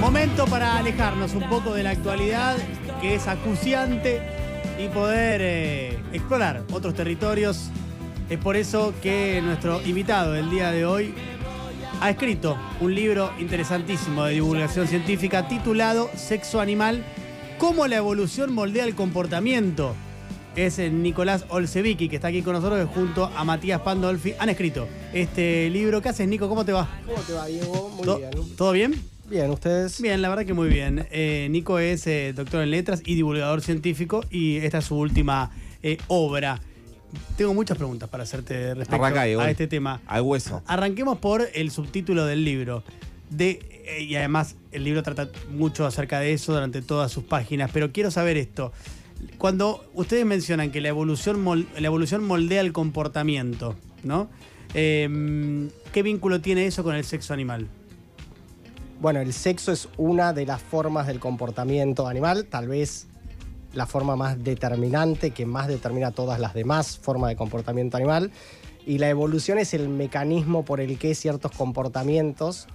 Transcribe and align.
Momento 0.00 0.46
para 0.46 0.78
alejarnos 0.78 1.34
un 1.34 1.48
poco 1.48 1.74
de 1.74 1.82
la 1.82 1.90
actualidad 1.90 2.56
que 3.00 3.14
es 3.14 3.26
acuciante 3.28 4.20
y 4.82 4.88
poder 4.88 5.40
eh, 5.42 5.98
explorar 6.12 6.62
otros 6.72 6.94
territorios. 6.94 7.70
Es 8.30 8.38
por 8.38 8.56
eso 8.56 8.94
que 9.02 9.40
nuestro 9.42 9.80
invitado 9.84 10.32
del 10.32 10.48
día 10.50 10.70
de 10.70 10.86
hoy 10.86 11.14
ha 12.00 12.10
escrito 12.10 12.56
un 12.80 12.94
libro 12.94 13.30
interesantísimo 13.38 14.24
de 14.24 14.34
divulgación 14.34 14.86
científica 14.88 15.48
titulado 15.48 16.08
Sexo 16.16 16.60
Animal, 16.60 17.04
cómo 17.58 17.86
la 17.86 17.96
evolución 17.96 18.54
moldea 18.54 18.84
el 18.84 18.94
comportamiento. 18.94 19.94
Es 20.56 20.78
eh, 20.78 20.90
Nicolás 20.90 21.44
Olsevicki, 21.50 22.08
que 22.08 22.16
está 22.16 22.28
aquí 22.28 22.42
con 22.42 22.54
nosotros, 22.54 22.80
que 22.80 22.94
junto 22.94 23.26
a 23.26 23.44
Matías 23.44 23.80
Pandolfi 23.82 24.34
han 24.38 24.48
escrito 24.48 24.88
este 25.12 25.68
libro. 25.70 26.00
¿Qué 26.00 26.08
haces, 26.08 26.26
Nico? 26.26 26.48
¿Cómo 26.48 26.64
te 26.64 26.72
va? 26.72 26.88
¿Cómo 27.06 27.18
te 27.22 27.32
va, 27.34 27.46
Diego? 27.46 27.90
Muy 27.96 28.04
¿To- 28.04 28.18
bien. 28.18 28.30
¿Todo 28.56 28.72
bien? 28.72 29.09
Bien, 29.30 29.48
¿ustedes? 29.50 30.00
Bien, 30.02 30.20
la 30.20 30.28
verdad 30.28 30.44
que 30.44 30.54
muy 30.54 30.68
bien. 30.68 31.06
Eh, 31.12 31.46
Nico 31.50 31.78
es 31.78 32.04
eh, 32.08 32.32
doctor 32.34 32.62
en 32.62 32.72
letras 32.72 33.00
y 33.06 33.14
divulgador 33.14 33.60
científico 33.60 34.24
y 34.28 34.56
esta 34.56 34.78
es 34.78 34.86
su 34.86 34.96
última 34.96 35.52
eh, 35.84 35.98
obra. 36.08 36.60
Tengo 37.36 37.54
muchas 37.54 37.76
preguntas 37.76 38.08
para 38.08 38.24
hacerte 38.24 38.74
respecto 38.74 39.04
Arranca, 39.04 39.22
a 39.22 39.50
este 39.50 39.68
tema. 39.68 40.00
Al 40.06 40.22
hueso. 40.22 40.62
Arranquemos 40.66 41.18
por 41.18 41.48
el 41.54 41.70
subtítulo 41.70 42.26
del 42.26 42.44
libro. 42.44 42.82
De, 43.30 43.60
eh, 43.86 44.02
y 44.02 44.16
además 44.16 44.56
el 44.72 44.82
libro 44.82 45.04
trata 45.04 45.28
mucho 45.52 45.86
acerca 45.86 46.18
de 46.18 46.32
eso 46.32 46.52
durante 46.52 46.82
todas 46.82 47.12
sus 47.12 47.22
páginas, 47.22 47.70
pero 47.72 47.92
quiero 47.92 48.10
saber 48.10 48.36
esto. 48.36 48.72
Cuando 49.38 49.88
ustedes 49.94 50.26
mencionan 50.26 50.72
que 50.72 50.80
la 50.80 50.88
evolución, 50.88 51.44
mol- 51.44 51.68
la 51.78 51.86
evolución 51.86 52.24
moldea 52.24 52.62
el 52.62 52.72
comportamiento, 52.72 53.76
¿no? 54.02 54.28
Eh, 54.74 55.68
¿Qué 55.92 56.02
vínculo 56.02 56.40
tiene 56.40 56.66
eso 56.66 56.82
con 56.82 56.96
el 56.96 57.04
sexo 57.04 57.32
animal? 57.32 57.68
Bueno, 59.00 59.20
el 59.20 59.32
sexo 59.32 59.72
es 59.72 59.88
una 59.96 60.34
de 60.34 60.44
las 60.44 60.60
formas 60.60 61.06
del 61.06 61.20
comportamiento 61.20 62.06
animal, 62.06 62.44
tal 62.44 62.68
vez 62.68 63.06
la 63.72 63.86
forma 63.86 64.14
más 64.14 64.44
determinante, 64.44 65.30
que 65.30 65.46
más 65.46 65.68
determina 65.68 66.10
todas 66.10 66.38
las 66.38 66.52
demás 66.52 66.98
formas 66.98 67.30
de 67.30 67.36
comportamiento 67.36 67.96
animal. 67.96 68.30
Y 68.84 68.98
la 68.98 69.08
evolución 69.08 69.58
es 69.58 69.72
el 69.72 69.88
mecanismo 69.88 70.66
por 70.66 70.82
el 70.82 70.98
que 70.98 71.14
ciertos 71.14 71.52
comportamientos 71.52 72.66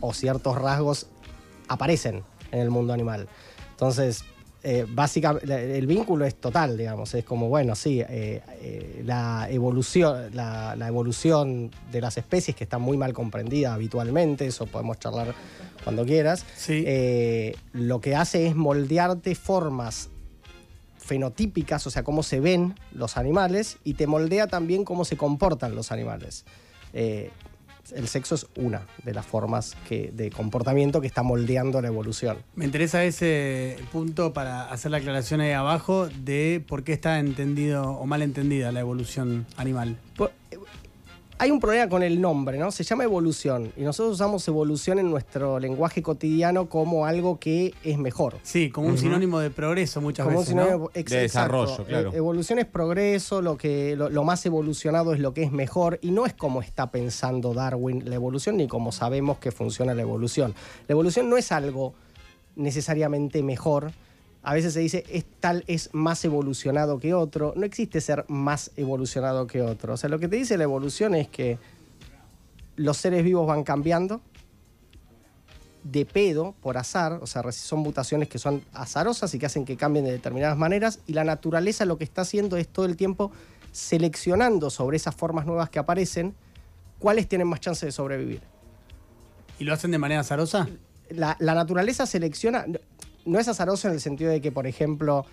o 0.00 0.14
ciertos 0.14 0.56
rasgos 0.56 1.08
aparecen 1.68 2.24
en 2.50 2.60
el 2.60 2.70
mundo 2.70 2.94
animal. 2.94 3.28
Entonces, 3.72 4.24
eh, 4.66 4.86
básicamente, 4.88 5.76
el 5.76 5.86
vínculo 5.86 6.24
es 6.24 6.36
total, 6.36 6.78
digamos. 6.78 7.12
Es 7.12 7.22
como, 7.22 7.50
bueno, 7.50 7.74
sí, 7.74 8.00
eh, 8.00 8.40
eh, 8.62 9.02
la, 9.04 9.46
evolución, 9.50 10.34
la, 10.34 10.74
la 10.74 10.88
evolución 10.88 11.70
de 11.92 12.00
las 12.00 12.16
especies, 12.16 12.56
que 12.56 12.64
está 12.64 12.78
muy 12.78 12.96
mal 12.96 13.12
comprendida 13.12 13.74
habitualmente, 13.74 14.46
eso 14.46 14.64
podemos 14.64 14.98
charlar 14.98 15.34
cuando 15.84 16.06
quieras, 16.06 16.46
Sí. 16.56 16.82
lo 17.74 18.00
que 18.00 18.16
hace 18.16 18.46
es 18.46 18.54
moldearte 18.54 19.34
formas 19.34 20.08
fenotípicas, 20.96 21.86
o 21.86 21.90
sea, 21.90 22.02
cómo 22.02 22.22
se 22.22 22.40
ven 22.40 22.74
los 22.90 23.18
animales, 23.18 23.76
y 23.84 23.92
te 23.94 24.06
moldea 24.06 24.46
también 24.46 24.84
cómo 24.84 25.04
se 25.04 25.18
comportan 25.18 25.74
los 25.74 25.92
animales. 25.92 26.46
El 27.92 28.08
sexo 28.08 28.34
es 28.34 28.46
una 28.56 28.86
de 29.04 29.12
las 29.14 29.26
formas 29.26 29.76
que, 29.88 30.10
de 30.12 30.30
comportamiento 30.30 31.00
que 31.00 31.06
está 31.06 31.22
moldeando 31.22 31.80
la 31.80 31.88
evolución. 31.88 32.38
Me 32.54 32.64
interesa 32.64 33.04
ese 33.04 33.76
punto 33.92 34.32
para 34.32 34.70
hacer 34.70 34.90
la 34.90 34.98
aclaración 34.98 35.40
ahí 35.40 35.52
abajo 35.52 36.08
de 36.08 36.62
por 36.66 36.84
qué 36.84 36.92
está 36.92 37.18
entendido 37.18 37.90
o 37.90 38.06
mal 38.06 38.22
entendida 38.22 38.72
la 38.72 38.80
evolución 38.80 39.46
animal. 39.56 39.96
Hay 41.36 41.50
un 41.50 41.58
problema 41.58 41.88
con 41.88 42.02
el 42.04 42.20
nombre, 42.20 42.58
¿no? 42.58 42.70
Se 42.70 42.84
llama 42.84 43.02
evolución 43.04 43.72
y 43.76 43.82
nosotros 43.82 44.14
usamos 44.14 44.46
evolución 44.46 45.00
en 45.00 45.10
nuestro 45.10 45.58
lenguaje 45.58 46.00
cotidiano 46.00 46.68
como 46.68 47.06
algo 47.06 47.40
que 47.40 47.74
es 47.82 47.98
mejor. 47.98 48.36
Sí, 48.44 48.70
como 48.70 48.86
un 48.88 48.96
sinónimo 48.98 49.40
de 49.40 49.50
progreso 49.50 50.00
muchas 50.00 50.24
Como 50.26 50.38
un 50.38 50.42
veces, 50.44 50.54
¿no? 50.54 50.62
sinónimo- 50.64 50.90
ex- 50.94 51.10
De 51.10 51.18
desarrollo, 51.22 51.84
claro. 51.84 52.12
Eh, 52.12 52.16
Evolución 52.16 52.60
es 52.60 52.66
progreso, 52.66 53.42
lo, 53.42 53.56
que, 53.58 53.96
lo, 53.96 54.10
lo 54.10 54.22
más 54.22 54.46
evolucionado 54.46 55.12
es 55.12 55.18
lo 55.18 55.34
que 55.34 55.42
es 55.42 55.50
mejor 55.50 55.98
y 56.02 56.12
no 56.12 56.24
es 56.24 56.34
como 56.34 56.62
está 56.62 56.92
pensando 56.92 57.52
Darwin 57.52 58.08
la 58.08 58.14
evolución 58.14 58.56
ni 58.56 58.68
como 58.68 58.92
sabemos 58.92 59.38
que 59.38 59.50
funciona 59.50 59.92
la 59.92 60.02
evolución. 60.02 60.54
La 60.86 60.92
evolución 60.92 61.28
no 61.28 61.36
es 61.36 61.50
algo 61.50 61.94
necesariamente 62.54 63.42
mejor. 63.42 63.90
A 64.44 64.54
veces 64.54 64.74
se 64.74 64.80
dice 64.80 65.04
es 65.08 65.24
tal 65.40 65.64
es 65.66 65.90
más 65.92 66.24
evolucionado 66.24 67.00
que 67.00 67.14
otro. 67.14 67.54
No 67.56 67.64
existe 67.64 68.00
ser 68.00 68.24
más 68.28 68.70
evolucionado 68.76 69.46
que 69.46 69.62
otro. 69.62 69.94
O 69.94 69.96
sea, 69.96 70.10
lo 70.10 70.18
que 70.18 70.28
te 70.28 70.36
dice 70.36 70.56
la 70.58 70.64
evolución 70.64 71.14
es 71.14 71.28
que 71.28 71.58
los 72.76 72.96
seres 72.96 73.24
vivos 73.24 73.46
van 73.46 73.64
cambiando, 73.64 74.20
de 75.84 76.06
pedo, 76.06 76.54
por 76.62 76.78
azar, 76.78 77.18
o 77.20 77.26
sea, 77.26 77.50
son 77.52 77.80
mutaciones 77.80 78.28
que 78.28 78.38
son 78.38 78.62
azarosas 78.72 79.32
y 79.34 79.38
que 79.38 79.46
hacen 79.46 79.64
que 79.64 79.76
cambien 79.76 80.04
de 80.04 80.12
determinadas 80.12 80.56
maneras, 80.56 81.00
y 81.06 81.12
la 81.12 81.24
naturaleza 81.24 81.84
lo 81.84 81.98
que 81.98 82.04
está 82.04 82.22
haciendo 82.22 82.56
es 82.56 82.68
todo 82.68 82.86
el 82.86 82.96
tiempo 82.96 83.30
seleccionando 83.70 84.70
sobre 84.70 84.96
esas 84.96 85.14
formas 85.14 85.46
nuevas 85.46 85.68
que 85.68 85.78
aparecen 85.78 86.34
cuáles 86.98 87.28
tienen 87.28 87.48
más 87.48 87.60
chance 87.60 87.84
de 87.84 87.92
sobrevivir. 87.92 88.40
¿Y 89.58 89.64
lo 89.64 89.74
hacen 89.74 89.90
de 89.90 89.98
manera 89.98 90.22
azarosa? 90.22 90.68
La, 91.10 91.36
la 91.38 91.54
naturaleza 91.54 92.06
selecciona, 92.06 92.64
no 93.24 93.38
es 93.38 93.48
azaroso 93.48 93.88
en 93.88 93.94
el 93.94 94.00
sentido 94.00 94.30
de 94.30 94.40
que, 94.40 94.52
por 94.52 94.66
ejemplo, 94.66 95.24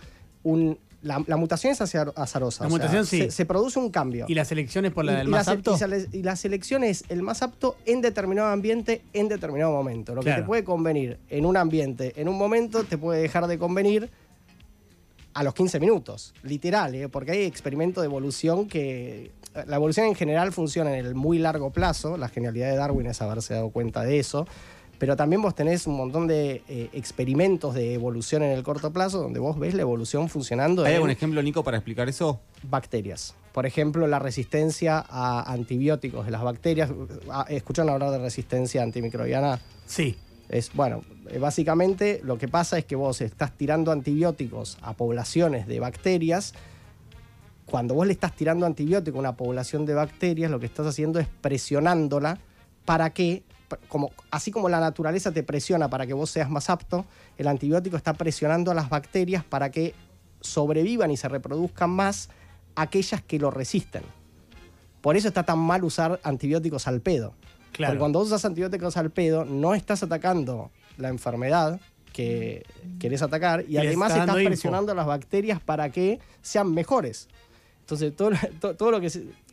un, 0.44 0.78
la, 1.02 1.24
la 1.28 1.38
mutación 1.38 1.74
es 1.74 1.82
azar- 1.82 2.14
azarosa. 2.16 2.64
La 2.64 2.68
o 2.68 2.70
sea, 2.72 2.78
mutación 2.78 3.06
sí. 3.06 3.18
Se, 3.24 3.32
se 3.32 3.46
produce 3.46 3.80
un 3.80 3.90
cambio. 3.90 4.26
¿Y 4.28 4.34
la 4.36 4.46
selección 4.46 4.86
es 4.86 4.92
por 4.92 5.04
la 5.06 5.14
del 5.18 5.28
y 5.28 5.32
más 5.32 5.46
se- 5.46 5.52
apto? 5.52 5.76
y 6.12 6.24
la 6.24 6.36
selección 6.36 6.84
es 6.84 7.04
el 7.10 7.22
más 7.24 7.42
apto 7.42 7.76
en 7.86 8.02
determinado 8.02 8.50
ambiente, 8.50 9.02
en 9.14 9.28
determinado 9.28 9.72
momento. 9.72 10.14
Lo 10.16 10.22
que 10.22 10.32
te 10.34 10.44
puede 10.44 10.64
convenir 10.64 11.18
en 11.30 11.46
un 11.46 11.58
ambiente, 11.58 12.14
en 12.20 12.28
un 12.30 12.38
momento, 12.38 12.84
te 12.84 12.98
puede 12.98 13.22
dejar 13.22 13.48
de 13.48 13.58
convenir 13.58 14.10
a 15.34 15.44
los 15.44 15.54
15 15.54 15.80
minutos. 15.80 16.34
Literal, 16.44 16.94
¿eh? 16.96 17.08
porque 17.10 17.32
hay 17.32 17.44
experimentos 17.44 18.02
de 18.02 18.06
evolución 18.06 18.68
que. 18.68 19.32
La 19.68 19.76
evolución 19.76 20.06
en 20.06 20.16
general 20.16 20.54
funciona 20.54 20.98
en 20.98 21.06
el 21.06 21.14
muy 21.14 21.38
largo 21.38 21.72
plazo. 21.72 22.16
La 22.16 22.30
genialidad 22.30 22.70
de 22.70 22.78
Darwin 22.78 23.08
es 23.08 23.22
haberse 23.22 23.54
dado 23.54 23.70
cuenta 23.70 24.02
de 24.04 24.18
eso. 24.18 24.48
Pero 25.02 25.16
también 25.16 25.42
vos 25.42 25.56
tenés 25.56 25.88
un 25.88 25.98
montón 25.98 26.28
de 26.28 26.62
eh, 26.70 26.90
experimentos 26.94 27.74
de 27.74 27.96
evolución 27.96 28.44
en 28.44 28.52
el 28.52 28.62
corto 28.62 28.94
plazo 28.94 29.20
donde 29.20 29.40
vos 29.40 29.58
ves 29.58 29.74
la 29.74 29.82
evolución 29.82 30.30
funcionando 30.30 30.84
¿Hay 30.84 30.92
en 30.92 30.96
algún 30.98 31.10
ejemplo, 31.10 31.42
Nico, 31.42 31.64
para 31.64 31.78
explicar 31.78 32.08
eso? 32.08 32.40
bacterias. 32.62 33.34
Por 33.52 33.66
ejemplo, 33.66 34.06
la 34.06 34.20
resistencia 34.20 35.04
a 35.10 35.52
antibióticos 35.52 36.28
de 36.28 36.32
las 36.32 36.44
bacterias. 36.44 36.92
Ah, 37.32 37.48
¿Escuchan 37.50 37.90
hablar 37.90 38.12
de 38.12 38.20
resistencia 38.20 38.84
antimicrobiana? 38.84 39.60
Sí. 39.88 40.18
Es, 40.50 40.72
bueno, 40.76 41.02
eh, 41.32 41.40
básicamente 41.40 42.22
lo 42.24 42.38
que 42.38 42.48
pasa 42.48 42.78
es 42.78 42.86
que 42.86 42.96
vos 42.96 43.22
estás 43.22 43.58
tirando 43.58 43.92
antibióticos 43.92 44.78
a 44.84 44.94
poblaciones 44.94 45.66
de 45.66 45.80
bacterias. 45.80 46.54
Cuando 47.66 47.96
vos 47.96 48.06
le 48.06 48.14
estás 48.14 48.36
tirando 48.36 48.68
antibiótico 48.68 49.18
a 49.18 49.22
una 49.22 49.36
población 49.36 49.88
de 49.88 49.96
bacterias, 49.96 50.52
lo 50.52 50.60
que 50.60 50.68
estás 50.68 50.86
haciendo 50.86 51.18
es 51.20 51.28
presionándola 51.28 52.38
para 52.86 53.10
que, 53.10 53.42
como, 53.88 54.12
así 54.30 54.52
como 54.52 54.70
la 54.70 54.80
naturaleza 54.80 55.32
te 55.32 55.44
presiona 55.44 55.90
para 55.90 56.06
que 56.08 56.14
vos 56.14 56.30
seas 56.30 56.50
más 56.50 56.70
apto, 56.70 57.06
el 57.38 57.48
antibiótico 57.48 57.98
está 57.98 58.14
presionando 58.14 58.72
a 58.72 58.74
las 58.74 58.90
bacterias 58.90 59.44
para 59.44 59.72
que 59.72 59.94
sobrevivan 60.42 61.12
y 61.12 61.18
se 61.18 61.28
reproduzcan 61.28 61.90
más 61.90 62.30
aquellas 62.76 63.22
que 63.22 63.40
lo 63.40 63.52
resisten. 63.52 64.04
Por 65.02 65.18
eso 65.18 65.28
está 65.28 65.44
tan 65.44 65.60
mal 65.60 65.84
usar 65.84 66.20
antibióticos 66.24 66.88
al 66.88 67.02
pedo. 67.02 67.34
Claro. 67.72 67.92
Porque 67.92 68.00
cuando 68.00 68.20
usas 68.20 68.44
antibióticos 68.46 68.98
al 68.98 69.12
pedo, 69.12 69.46
no 69.46 69.74
estás 69.74 70.04
atacando 70.04 70.72
la 70.98 71.10
enfermedad 71.10 71.80
que 72.14 72.66
querés 73.00 73.22
atacar 73.22 73.64
y, 73.68 73.78
además 73.78 74.12
está 74.12 74.24
estás 74.24 74.38
info. 74.38 74.48
presionando 74.50 74.92
a 74.92 74.96
las 74.96 75.06
bacterias 75.06 75.62
para 75.62 75.90
que 75.90 76.20
sean 76.42 76.74
mejores. 76.74 77.30
Entonces, 77.82 78.16
todo, 78.16 78.32
todo, 78.60 78.76
todo 78.76 78.92
lo 78.92 79.00
que 79.00 79.10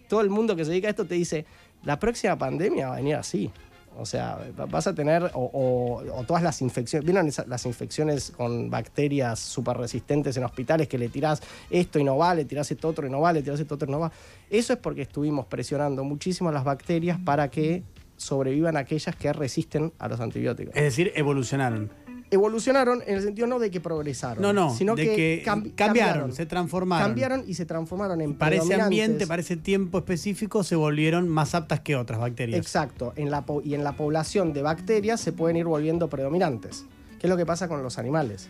todo 0.08 0.20
el 0.22 0.30
mundo 0.30 0.56
que 0.56 0.64
se 0.64 0.70
dedica 0.70 0.88
a 0.88 0.90
esto 0.90 1.04
te 1.04 1.14
dice, 1.14 1.44
la 1.84 1.98
próxima 1.98 2.36
pandemia 2.36 2.88
va 2.88 2.94
a 2.94 2.96
venir 2.96 3.14
así. 3.14 3.50
O 3.98 4.06
sea, 4.06 4.38
va- 4.58 4.66
vas 4.66 4.86
a 4.86 4.94
tener, 4.94 5.30
o, 5.34 6.02
todas 6.26 6.42
las 6.42 6.62
infecciones, 6.62 7.04
¿vieron 7.04 7.30
las 7.46 7.66
infecciones 7.66 8.30
con 8.30 8.70
bacterias 8.70 9.38
súper 9.40 9.76
resistentes 9.76 10.36
en 10.36 10.44
hospitales 10.44 10.88
que 10.88 10.98
le 10.98 11.08
tirás 11.08 11.42
esto 11.68 11.98
y 11.98 12.04
no 12.04 12.16
va, 12.16 12.34
le 12.34 12.44
tirás 12.44 12.70
esto 12.70 12.88
otro 12.88 13.06
y 13.06 13.10
no 13.10 13.20
va, 13.20 13.32
le 13.32 13.42
tirás 13.42 13.58
esto 13.60 13.74
otro 13.74 13.88
y 13.88 13.90
no 13.90 14.00
va? 14.00 14.12
Eso 14.50 14.72
es 14.72 14.78
porque 14.78 15.02
estuvimos 15.02 15.46
presionando 15.46 16.04
muchísimo 16.04 16.48
a 16.48 16.52
las 16.52 16.64
bacterias 16.64 17.18
para 17.24 17.50
que 17.50 17.82
sobrevivan 18.16 18.76
aquellas 18.76 19.14
que 19.16 19.32
resisten 19.32 19.92
a 19.98 20.08
los 20.08 20.20
antibióticos. 20.20 20.74
Es 20.74 20.82
decir, 20.82 21.12
evolucionaron. 21.14 21.90
Evolucionaron 22.30 23.02
en 23.06 23.16
el 23.16 23.22
sentido 23.22 23.46
no 23.46 23.58
de 23.58 23.70
que 23.70 23.80
progresaron, 23.80 24.42
No, 24.42 24.52
no, 24.52 24.74
sino 24.74 24.94
de 24.94 25.04
que, 25.04 25.14
que 25.14 25.42
cambi- 25.46 25.72
cambiaron, 25.74 26.32
se 26.32 26.44
transformaron. 26.46 27.06
Cambiaron 27.08 27.44
y 27.46 27.54
se 27.54 27.64
transformaron 27.64 28.20
en 28.20 28.34
Para 28.34 28.56
ese 28.56 28.74
ambiente, 28.74 29.26
para 29.26 29.40
ese 29.40 29.56
tiempo 29.56 29.98
específico, 29.98 30.62
se 30.62 30.76
volvieron 30.76 31.28
más 31.28 31.54
aptas 31.54 31.80
que 31.80 31.96
otras 31.96 32.18
bacterias. 32.20 32.60
Exacto, 32.60 33.12
en 33.16 33.30
la 33.30 33.46
po- 33.46 33.62
y 33.64 33.74
en 33.74 33.82
la 33.84 33.92
población 33.96 34.52
de 34.52 34.62
bacterias 34.62 35.20
se 35.20 35.32
pueden 35.32 35.56
ir 35.56 35.64
volviendo 35.64 36.08
predominantes. 36.10 36.84
¿Qué 37.18 37.26
es 37.26 37.30
lo 37.30 37.36
que 37.36 37.46
pasa 37.46 37.66
con 37.68 37.82
los 37.82 37.98
animales? 37.98 38.48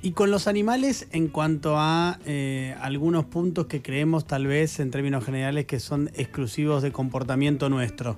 Y 0.00 0.12
con 0.12 0.30
los 0.30 0.46
animales, 0.46 1.08
en 1.12 1.26
cuanto 1.28 1.74
a 1.76 2.18
eh, 2.24 2.74
algunos 2.80 3.24
puntos 3.24 3.66
que 3.66 3.82
creemos 3.82 4.26
tal 4.26 4.46
vez 4.46 4.78
en 4.80 4.90
términos 4.92 5.24
generales 5.24 5.66
que 5.66 5.80
son 5.80 6.08
exclusivos 6.14 6.82
de 6.82 6.92
comportamiento 6.92 7.68
nuestro. 7.68 8.16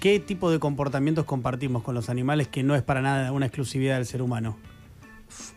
¿Qué 0.00 0.20
tipo 0.20 0.50
de 0.50 0.58
comportamientos 0.58 1.24
compartimos 1.24 1.82
con 1.82 1.94
los 1.94 2.08
animales 2.08 2.48
que 2.48 2.62
no 2.62 2.74
es 2.74 2.82
para 2.82 3.00
nada 3.02 3.32
una 3.32 3.46
exclusividad 3.46 3.96
del 3.96 4.06
ser 4.06 4.22
humano? 4.22 4.56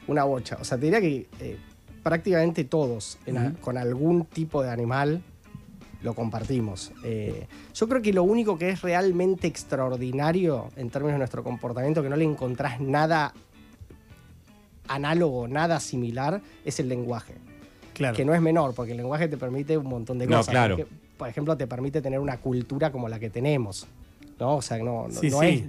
Una 0.07 0.23
bocha. 0.23 0.57
O 0.59 0.63
sea, 0.63 0.77
te 0.77 0.85
diría 0.85 1.01
que 1.01 1.27
eh, 1.39 1.57
prácticamente 2.03 2.63
todos 2.63 3.17
en 3.25 3.51
con 3.61 3.77
algún 3.77 4.25
tipo 4.25 4.61
de 4.63 4.69
animal 4.69 5.21
lo 6.01 6.15
compartimos. 6.15 6.91
Eh, 7.03 7.47
yo 7.73 7.87
creo 7.87 8.01
que 8.01 8.11
lo 8.11 8.23
único 8.23 8.57
que 8.57 8.69
es 8.69 8.81
realmente 8.81 9.47
extraordinario 9.47 10.69
en 10.75 10.89
términos 10.89 11.13
de 11.13 11.17
nuestro 11.19 11.43
comportamiento, 11.43 12.01
que 12.01 12.09
no 12.09 12.15
le 12.15 12.25
encontrás 12.25 12.79
nada 12.81 13.33
análogo, 14.87 15.47
nada 15.47 15.79
similar, 15.79 16.41
es 16.65 16.79
el 16.79 16.89
lenguaje. 16.89 17.35
Claro. 17.93 18.15
Que 18.15 18.25
no 18.25 18.33
es 18.33 18.41
menor, 18.41 18.73
porque 18.73 18.91
el 18.91 18.97
lenguaje 18.97 19.27
te 19.27 19.37
permite 19.37 19.77
un 19.77 19.87
montón 19.87 20.17
de 20.17 20.25
No, 20.25 20.37
cosas. 20.37 20.51
claro. 20.51 20.77
Por 21.17 21.29
ejemplo, 21.29 21.55
te 21.55 21.67
permite 21.67 22.01
tener 22.01 22.19
una 22.19 22.37
cultura 22.37 22.91
como 22.91 23.07
la 23.07 23.19
que 23.19 23.29
tenemos. 23.29 23.87
¿No? 24.41 24.57
O 24.57 24.61
sea, 24.61 24.77
no, 24.79 25.07
no, 25.07 25.13
Sí, 25.13 25.29
no 25.29 25.39
sí. 25.39 25.45
es. 25.47 25.63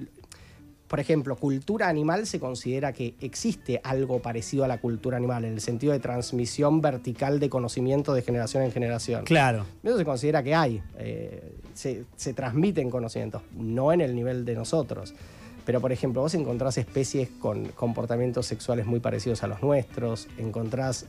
Por 0.88 1.00
ejemplo, 1.00 1.36
cultura 1.36 1.88
animal 1.88 2.26
se 2.26 2.38
considera 2.38 2.92
que 2.92 3.14
existe 3.20 3.80
algo 3.82 4.20
parecido 4.20 4.64
a 4.64 4.68
la 4.68 4.78
cultura 4.78 5.16
animal, 5.16 5.44
en 5.46 5.54
el 5.54 5.60
sentido 5.62 5.92
de 5.94 6.00
transmisión 6.00 6.82
vertical 6.82 7.40
de 7.40 7.48
conocimiento 7.48 8.12
de 8.12 8.20
generación 8.20 8.62
en 8.62 8.72
generación. 8.72 9.24
Claro. 9.24 9.64
Eso 9.82 9.96
se 9.96 10.04
considera 10.04 10.42
que 10.42 10.54
hay. 10.54 10.82
eh, 10.98 11.54
se, 11.72 12.04
se 12.16 12.34
transmiten 12.34 12.90
conocimientos, 12.90 13.40
no 13.56 13.90
en 13.92 14.02
el 14.02 14.14
nivel 14.14 14.44
de 14.44 14.54
nosotros. 14.54 15.14
Pero, 15.64 15.80
por 15.80 15.92
ejemplo, 15.92 16.20
vos 16.22 16.34
encontrás 16.34 16.76
especies 16.76 17.28
con 17.38 17.66
comportamientos 17.68 18.46
sexuales 18.46 18.84
muy 18.84 19.00
parecidos 19.00 19.42
a 19.44 19.46
los 19.46 19.62
nuestros, 19.62 20.28
encontrás... 20.36 21.06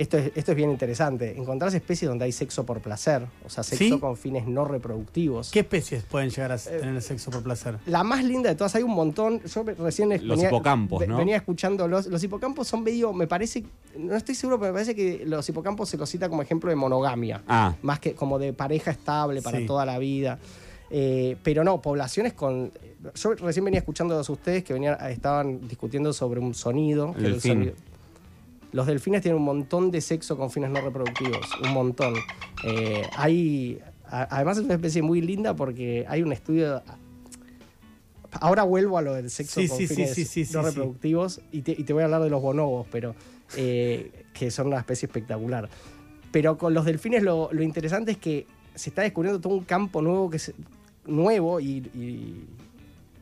Esto 0.00 0.16
es, 0.16 0.32
esto 0.34 0.52
es 0.52 0.56
bien 0.56 0.70
interesante. 0.70 1.36
Encontrás 1.36 1.74
especies 1.74 2.08
donde 2.08 2.24
hay 2.24 2.32
sexo 2.32 2.64
por 2.64 2.80
placer, 2.80 3.26
o 3.44 3.50
sea, 3.50 3.62
sexo 3.62 3.84
¿Sí? 3.84 3.98
con 4.00 4.16
fines 4.16 4.46
no 4.46 4.64
reproductivos. 4.64 5.50
¿Qué 5.50 5.60
especies 5.60 6.04
pueden 6.04 6.30
llegar 6.30 6.52
a 6.52 6.54
Eh, 6.54 6.78
tener 6.80 7.02
sexo 7.02 7.30
por 7.30 7.42
placer? 7.42 7.76
La 7.84 8.02
más 8.02 8.24
linda 8.24 8.48
de 8.48 8.56
todas, 8.56 8.74
hay 8.76 8.82
un 8.82 8.92
montón. 8.94 9.42
Yo 9.42 9.62
recién 9.78 10.08
Los 10.26 10.42
hipocampos, 10.42 11.06
¿no? 11.06 11.18
venía 11.18 11.36
escuchando 11.36 11.86
los, 11.86 12.06
los 12.06 12.24
hipocampos 12.24 12.66
son 12.66 12.82
medio, 12.82 13.12
me 13.12 13.26
parece, 13.26 13.62
no 13.98 14.16
estoy 14.16 14.34
seguro, 14.34 14.58
pero 14.58 14.72
me 14.72 14.76
parece 14.78 14.94
que 14.94 15.22
los 15.26 15.46
hipocampos 15.48 15.90
se 15.90 15.98
los 15.98 16.08
cita 16.08 16.30
como 16.30 16.40
ejemplo 16.40 16.70
de 16.70 16.76
monogamia. 16.76 17.42
Ah, 17.46 17.74
más 17.82 18.00
que 18.00 18.14
como 18.14 18.38
de 18.38 18.54
pareja 18.54 18.90
estable 18.92 19.42
para 19.42 19.58
Sí. 19.58 19.66
toda 19.66 19.84
la 19.84 19.98
vida. 19.98 20.38
Eh, 20.90 21.36
pero 21.42 21.62
no, 21.62 21.80
poblaciones 21.82 22.32
con. 22.32 22.72
Yo 23.14 23.34
recién 23.34 23.64
venía 23.66 23.80
escuchando 23.80 24.16
a 24.16 24.20
ustedes 24.22 24.64
que 24.64 24.72
venían, 24.72 24.96
estaban 25.10 25.68
discutiendo 25.68 26.12
sobre 26.14 26.40
un 26.40 26.54
sonido. 26.54 27.12
que 27.12 27.18
El 27.26 27.32
delfín. 27.32 27.52
sonido- 27.52 27.74
Los 28.72 28.86
delfines 28.86 29.22
tienen 29.22 29.38
un 29.38 29.44
montón 29.44 29.90
de 29.90 30.00
sexo 30.00 30.36
con 30.36 30.50
fines 30.50 30.70
no 30.70 30.80
reproductivos, 30.80 31.40
un 31.64 31.72
montón. 31.72 32.14
Eh, 32.64 33.02
hay, 33.16 33.80
a- 34.06 34.28
además 34.36 34.58
es 34.58 34.64
una 34.64 34.74
especie 34.74 35.02
muy 35.02 35.20
linda 35.20 35.54
porque 35.56 36.04
hay 36.08 36.22
un 36.22 36.32
estudio. 36.32 36.82
Ahora 38.40 38.62
vuelvo 38.62 38.96
a 38.96 39.02
lo 39.02 39.14
del 39.14 39.28
sexo 39.28 39.60
Sí, 39.60 39.66
con 39.68 39.76
sí, 39.78 39.86
fines 39.88 40.14
sí, 40.14 40.46
no 40.52 40.62
reproductivos 40.62 41.40
y 41.50 41.62
te, 41.62 41.72
y 41.72 41.82
te 41.82 41.92
voy 41.92 42.02
a 42.02 42.04
hablar 42.04 42.22
de 42.22 42.30
los 42.30 42.40
bonobos, 42.40 42.86
pero 42.92 43.14
eh, 43.56 44.24
que 44.32 44.52
son 44.52 44.68
una 44.68 44.78
especie 44.78 45.06
espectacular. 45.06 45.68
Pero 46.30 46.56
con 46.56 46.72
los 46.72 46.84
delfines 46.84 47.24
lo, 47.24 47.48
lo 47.52 47.62
interesante 47.64 48.12
es 48.12 48.18
que 48.18 48.46
se 48.76 48.90
está 48.90 49.02
descubriendo 49.02 49.40
todo 49.40 49.54
un 49.54 49.64
campo 49.64 50.00
nuevo 50.00 50.30
que 50.30 50.36
es 50.36 50.52
nuevo 51.06 51.58
y, 51.58 51.78
y- 51.92 52.44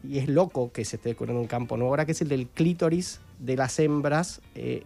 y 0.06 0.18
es 0.18 0.28
loco 0.28 0.70
que 0.72 0.84
se 0.84 0.96
esté 0.96 1.08
descubriendo 1.08 1.40
un 1.40 1.48
campo 1.48 1.76
nuevo 1.76 1.90
ahora 1.92 2.04
que 2.04 2.12
es 2.12 2.20
el 2.20 2.28
del 2.28 2.46
clítoris 2.46 3.20
de 3.40 3.56
las 3.56 3.78
hembras 3.80 4.40
eh, 4.54 4.82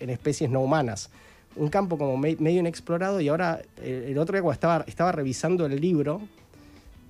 en 0.00 0.10
especies 0.10 0.50
no 0.50 0.60
humanas. 0.60 1.10
Un 1.56 1.68
campo 1.68 1.98
como 1.98 2.16
me- 2.16 2.36
medio 2.36 2.60
inexplorado 2.60 3.20
y 3.20 3.28
ahora 3.28 3.60
eh, 3.78 4.06
el 4.10 4.18
otro 4.18 4.40
día 4.40 4.52
estaba, 4.52 4.84
estaba 4.86 5.12
revisando 5.12 5.66
el 5.66 5.80
libro 5.80 6.20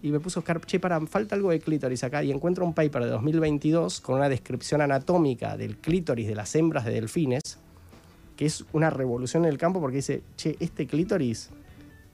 y 0.02 0.10
me 0.10 0.20
puso 0.20 0.38
a 0.38 0.40
buscar, 0.40 0.60
che, 0.62 0.80
para, 0.80 1.00
falta 1.06 1.34
algo 1.34 1.50
de 1.50 1.60
clítoris 1.60 2.02
acá 2.04 2.22
y 2.24 2.30
encuentro 2.30 2.64
un 2.64 2.72
paper 2.72 3.04
de 3.04 3.10
2022 3.10 4.00
con 4.00 4.16
una 4.16 4.28
descripción 4.28 4.80
anatómica 4.80 5.56
del 5.56 5.76
clítoris 5.76 6.26
de 6.26 6.34
las 6.34 6.54
hembras 6.54 6.84
de 6.86 6.92
delfines 6.92 7.58
que 8.36 8.46
es 8.46 8.64
una 8.72 8.88
revolución 8.88 9.44
en 9.44 9.50
el 9.50 9.58
campo 9.58 9.80
porque 9.80 9.96
dice, 9.96 10.22
che, 10.36 10.56
este 10.60 10.86
clítoris 10.86 11.50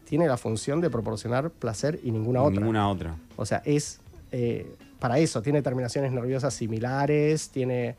tiene 0.04 0.26
la 0.26 0.36
función 0.36 0.80
de 0.80 0.90
proporcionar 0.90 1.50
placer 1.50 2.00
y 2.02 2.10
ninguna 2.10 2.42
otra. 2.42 2.58
ninguna 2.60 2.88
otra. 2.88 3.16
O 3.36 3.46
sea, 3.46 3.62
es 3.64 4.00
eh, 4.32 4.66
para 4.98 5.20
eso, 5.20 5.40
tiene 5.40 5.62
terminaciones 5.62 6.10
nerviosas 6.10 6.52
similares, 6.54 7.50
tiene... 7.50 7.94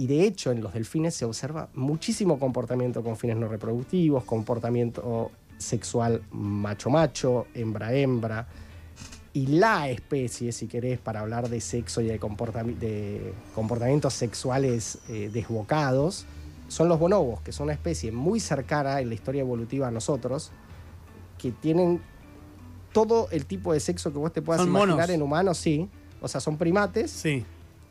Y 0.00 0.06
de 0.06 0.24
hecho 0.24 0.50
en 0.50 0.62
los 0.62 0.72
delfines 0.72 1.14
se 1.14 1.26
observa 1.26 1.68
muchísimo 1.74 2.38
comportamiento 2.38 3.02
con 3.02 3.18
fines 3.18 3.36
no 3.36 3.48
reproductivos, 3.48 4.24
comportamiento 4.24 5.30
sexual 5.58 6.22
macho-macho, 6.30 7.46
hembra-hembra. 7.52 8.46
Y 9.34 9.46
la 9.48 9.90
especie, 9.90 10.52
si 10.52 10.68
querés, 10.68 10.98
para 10.98 11.20
hablar 11.20 11.50
de 11.50 11.60
sexo 11.60 12.00
y 12.00 12.06
de, 12.06 12.18
comportami- 12.18 12.78
de 12.78 13.34
comportamientos 13.54 14.14
sexuales 14.14 15.00
eh, 15.10 15.28
desbocados, 15.30 16.24
son 16.68 16.88
los 16.88 16.98
bonobos, 16.98 17.42
que 17.42 17.52
son 17.52 17.64
una 17.64 17.74
especie 17.74 18.10
muy 18.10 18.40
cercana 18.40 19.02
en 19.02 19.10
la 19.10 19.14
historia 19.16 19.42
evolutiva 19.42 19.88
a 19.88 19.90
nosotros, 19.90 20.50
que 21.36 21.52
tienen 21.52 22.00
todo 22.94 23.28
el 23.32 23.44
tipo 23.44 23.74
de 23.74 23.80
sexo 23.80 24.12
que 24.12 24.18
vos 24.18 24.32
te 24.32 24.40
puedas 24.40 24.62
Son 24.62 24.70
imaginar 24.70 24.96
monos. 24.96 25.10
en 25.10 25.20
humanos, 25.22 25.58
sí. 25.58 25.90
O 26.22 26.26
sea, 26.28 26.40
son 26.40 26.56
primates. 26.56 27.10
Sí. 27.10 27.44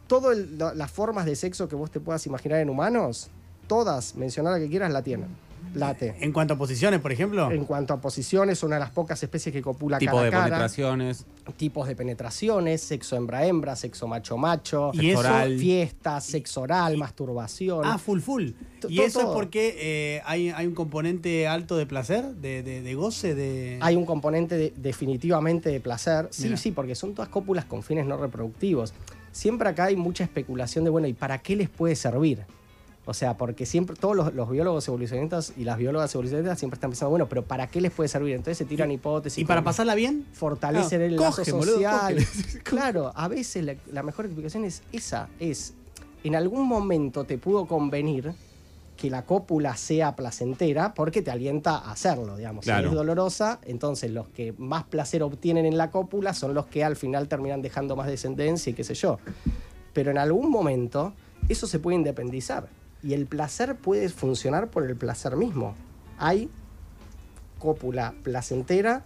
Todas 0.09 0.37
las 0.75 0.91
formas 0.91 1.25
de 1.25 1.35
sexo 1.37 1.69
que 1.69 1.75
vos 1.75 1.89
te 1.91 1.99
puedas 2.01 2.25
imaginar 2.25 2.59
en 2.59 2.69
humanos, 2.69 3.29
todas, 3.67 4.15
mencionar 4.15 4.53
la 4.53 4.59
que 4.59 4.67
quieras, 4.67 4.91
la 4.91 5.03
tienen. 5.03 5.27
Late. 5.75 6.15
En 6.21 6.31
cuanto 6.31 6.55
a 6.55 6.57
posiciones, 6.57 6.99
por 6.99 7.11
ejemplo. 7.11 7.51
En 7.51 7.63
cuanto 7.65 7.93
a 7.93 8.01
posiciones, 8.01 8.63
una 8.63 8.77
de 8.77 8.79
las 8.79 8.89
pocas 8.89 9.21
especies 9.21 9.53
que 9.53 9.61
copula 9.61 9.99
tipo 9.99 10.13
cara 10.13 10.21
de 10.23 10.27
a 10.29 10.31
cara. 10.31 10.43
penetraciones. 10.45 11.25
Tipos 11.57 11.87
de 11.87 11.95
penetraciones, 11.95 12.81
sexo 12.81 13.15
hembra-hembra, 13.17 13.75
sexo 13.75 14.07
macho-macho, 14.07 14.89
Y 14.93 15.11
eso- 15.11 15.19
oral. 15.19 15.59
fiesta, 15.59 16.21
sexo 16.21 16.61
oral, 16.61 16.97
masturbación. 16.97 17.81
Ah, 17.85 17.99
full, 17.99 18.19
full. 18.19 18.43
¿Y 18.87 18.95
todo, 18.95 19.05
eso 19.05 19.19
es 19.19 19.25
porque 19.27 19.75
eh, 19.77 20.21
hay, 20.25 20.49
hay 20.49 20.65
un 20.65 20.73
componente 20.73 21.47
alto 21.47 21.77
de 21.77 21.85
placer, 21.85 22.25
de, 22.35 22.63
de- 22.63 22.81
de 22.81 22.95
goce, 22.95 23.35
de... 23.35 23.77
Hay 23.81 23.95
un 23.95 24.05
componente 24.05 24.55
de- 24.57 24.73
definitivamente 24.75 25.69
de 25.69 25.79
placer. 25.81 26.29
Sí, 26.31 26.45
Mira. 26.45 26.57
sí, 26.57 26.71
porque 26.71 26.95
son 26.95 27.13
todas 27.13 27.29
cópulas 27.29 27.65
con 27.65 27.83
fines 27.83 28.07
no 28.07 28.17
reproductivos. 28.17 28.93
Siempre 29.39 29.69
acá 29.69 29.85
hay 29.85 29.95
mucha 29.95 30.25
especulación 30.25 30.83
de, 30.83 30.89
bueno, 30.89 31.07
¿y 31.07 31.13
para 31.13 31.37
qué 31.37 31.55
les 31.55 31.69
puede 31.69 31.95
servir? 31.95 32.39
O 33.05 33.13
sea, 33.13 33.37
porque 33.37 33.65
siempre 33.65 33.95
todos 33.95 34.13
los, 34.13 34.33
los 34.33 34.49
biólogos 34.49 34.85
evolucionistas 34.89 35.53
y 35.55 35.63
las 35.63 35.77
biólogas 35.77 36.13
evolucionistas 36.13 36.59
siempre 36.59 36.75
están 36.75 36.89
pensando, 36.89 37.11
bueno, 37.11 37.29
pero 37.29 37.43
¿para 37.45 37.67
qué 37.67 37.79
les 37.79 37.93
puede 37.93 38.09
servir? 38.09 38.35
Entonces 38.35 38.57
se 38.57 38.65
tiran 38.65 38.91
hipótesis. 38.91 39.37
¿Y 39.41 39.45
para 39.45 39.63
pasarla 39.63 39.95
bien? 39.95 40.25
Fortalecer 40.33 40.99
Ah, 41.01 41.05
el 41.05 41.15
lazo 41.15 41.37
coge, 41.37 41.51
boludo, 41.53 41.75
social. 41.75 42.15
coge. 42.15 42.59
claro, 42.63 43.13
a 43.15 43.29
veces 43.29 43.63
la, 43.63 43.75
la 43.93 44.03
mejor 44.03 44.25
explicación 44.25 44.65
es 44.65 44.83
esa, 44.91 45.29
es 45.39 45.73
en 46.25 46.35
algún 46.35 46.67
momento 46.67 47.23
te 47.23 47.37
pudo 47.37 47.65
convenir 47.65 48.33
que 48.99 49.09
la 49.09 49.23
cópula 49.23 49.77
sea 49.77 50.17
placentera 50.17 50.93
porque 50.93 51.21
te 51.21 51.31
alienta 51.31 51.77
a 51.77 51.91
hacerlo, 51.91 52.35
digamos. 52.35 52.65
Claro. 52.65 52.89
Si 52.89 52.89
es 52.89 52.93
dolorosa, 52.93 53.59
entonces 53.63 54.11
los 54.11 54.27
que 54.27 54.53
más 54.57 54.83
placer 54.83 55.23
obtienen 55.23 55.65
en 55.65 55.77
la 55.77 55.89
cópula 55.89 56.33
son 56.33 56.53
los 56.53 56.65
que 56.65 56.83
al 56.83 56.97
final 56.97 57.29
terminan 57.29 57.61
dejando 57.61 57.95
más 57.95 58.07
descendencia 58.07 58.71
y 58.71 58.73
qué 58.73 58.83
sé 58.83 58.95
yo. 58.95 59.17
Pero 59.93 60.11
en 60.11 60.17
algún 60.17 60.51
momento 60.51 61.13
eso 61.47 61.65
se 61.65 61.79
puede 61.79 61.95
independizar 61.95 62.67
y 63.01 63.13
el 63.13 63.25
placer 63.25 63.77
puede 63.77 64.09
funcionar 64.09 64.69
por 64.69 64.85
el 64.85 64.97
placer 64.97 65.37
mismo. 65.37 65.75
Hay 66.17 66.49
cópula 67.57 68.13
placentera 68.21 69.05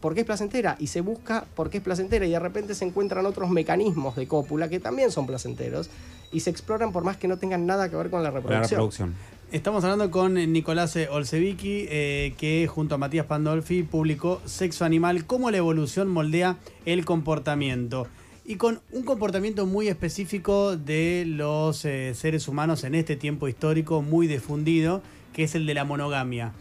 porque 0.00 0.20
es 0.20 0.26
placentera 0.26 0.74
y 0.80 0.88
se 0.88 1.02
busca 1.02 1.44
por 1.54 1.70
qué 1.70 1.78
es 1.78 1.84
placentera 1.84 2.26
y 2.26 2.30
de 2.30 2.40
repente 2.40 2.74
se 2.74 2.84
encuentran 2.84 3.26
otros 3.26 3.48
mecanismos 3.50 4.16
de 4.16 4.26
cópula 4.26 4.68
que 4.68 4.80
también 4.80 5.12
son 5.12 5.28
placenteros 5.28 5.88
y 6.32 6.40
se 6.40 6.50
exploran 6.50 6.92
por 6.92 7.04
más 7.04 7.16
que 7.16 7.28
no 7.28 7.38
tengan 7.38 7.66
nada 7.66 7.88
que 7.88 7.96
ver 7.96 8.10
con 8.10 8.22
la 8.22 8.30
La 8.30 8.36
reproducción. 8.36 8.70
reproducción. 8.70 9.14
Estamos 9.52 9.82
hablando 9.82 10.12
con 10.12 10.34
Nicolás 10.34 10.96
Olsevicki, 11.10 11.86
eh, 11.88 12.34
que 12.38 12.68
junto 12.68 12.94
a 12.94 12.98
Matías 12.98 13.26
Pandolfi 13.26 13.82
publicó 13.82 14.40
Sexo 14.44 14.84
Animal, 14.84 15.26
cómo 15.26 15.50
la 15.50 15.56
evolución 15.56 16.08
moldea 16.08 16.56
el 16.86 17.04
comportamiento. 17.04 18.06
Y 18.44 18.56
con 18.56 18.80
un 18.92 19.02
comportamiento 19.02 19.66
muy 19.66 19.88
específico 19.88 20.76
de 20.76 21.24
los 21.26 21.84
eh, 21.84 22.14
seres 22.14 22.46
humanos 22.46 22.84
en 22.84 22.94
este 22.94 23.16
tiempo 23.16 23.48
histórico, 23.48 24.02
muy 24.02 24.28
difundido, 24.28 25.02
que 25.32 25.42
es 25.44 25.56
el 25.56 25.66
de 25.66 25.74
la 25.74 25.84
monogamia. 25.84 26.52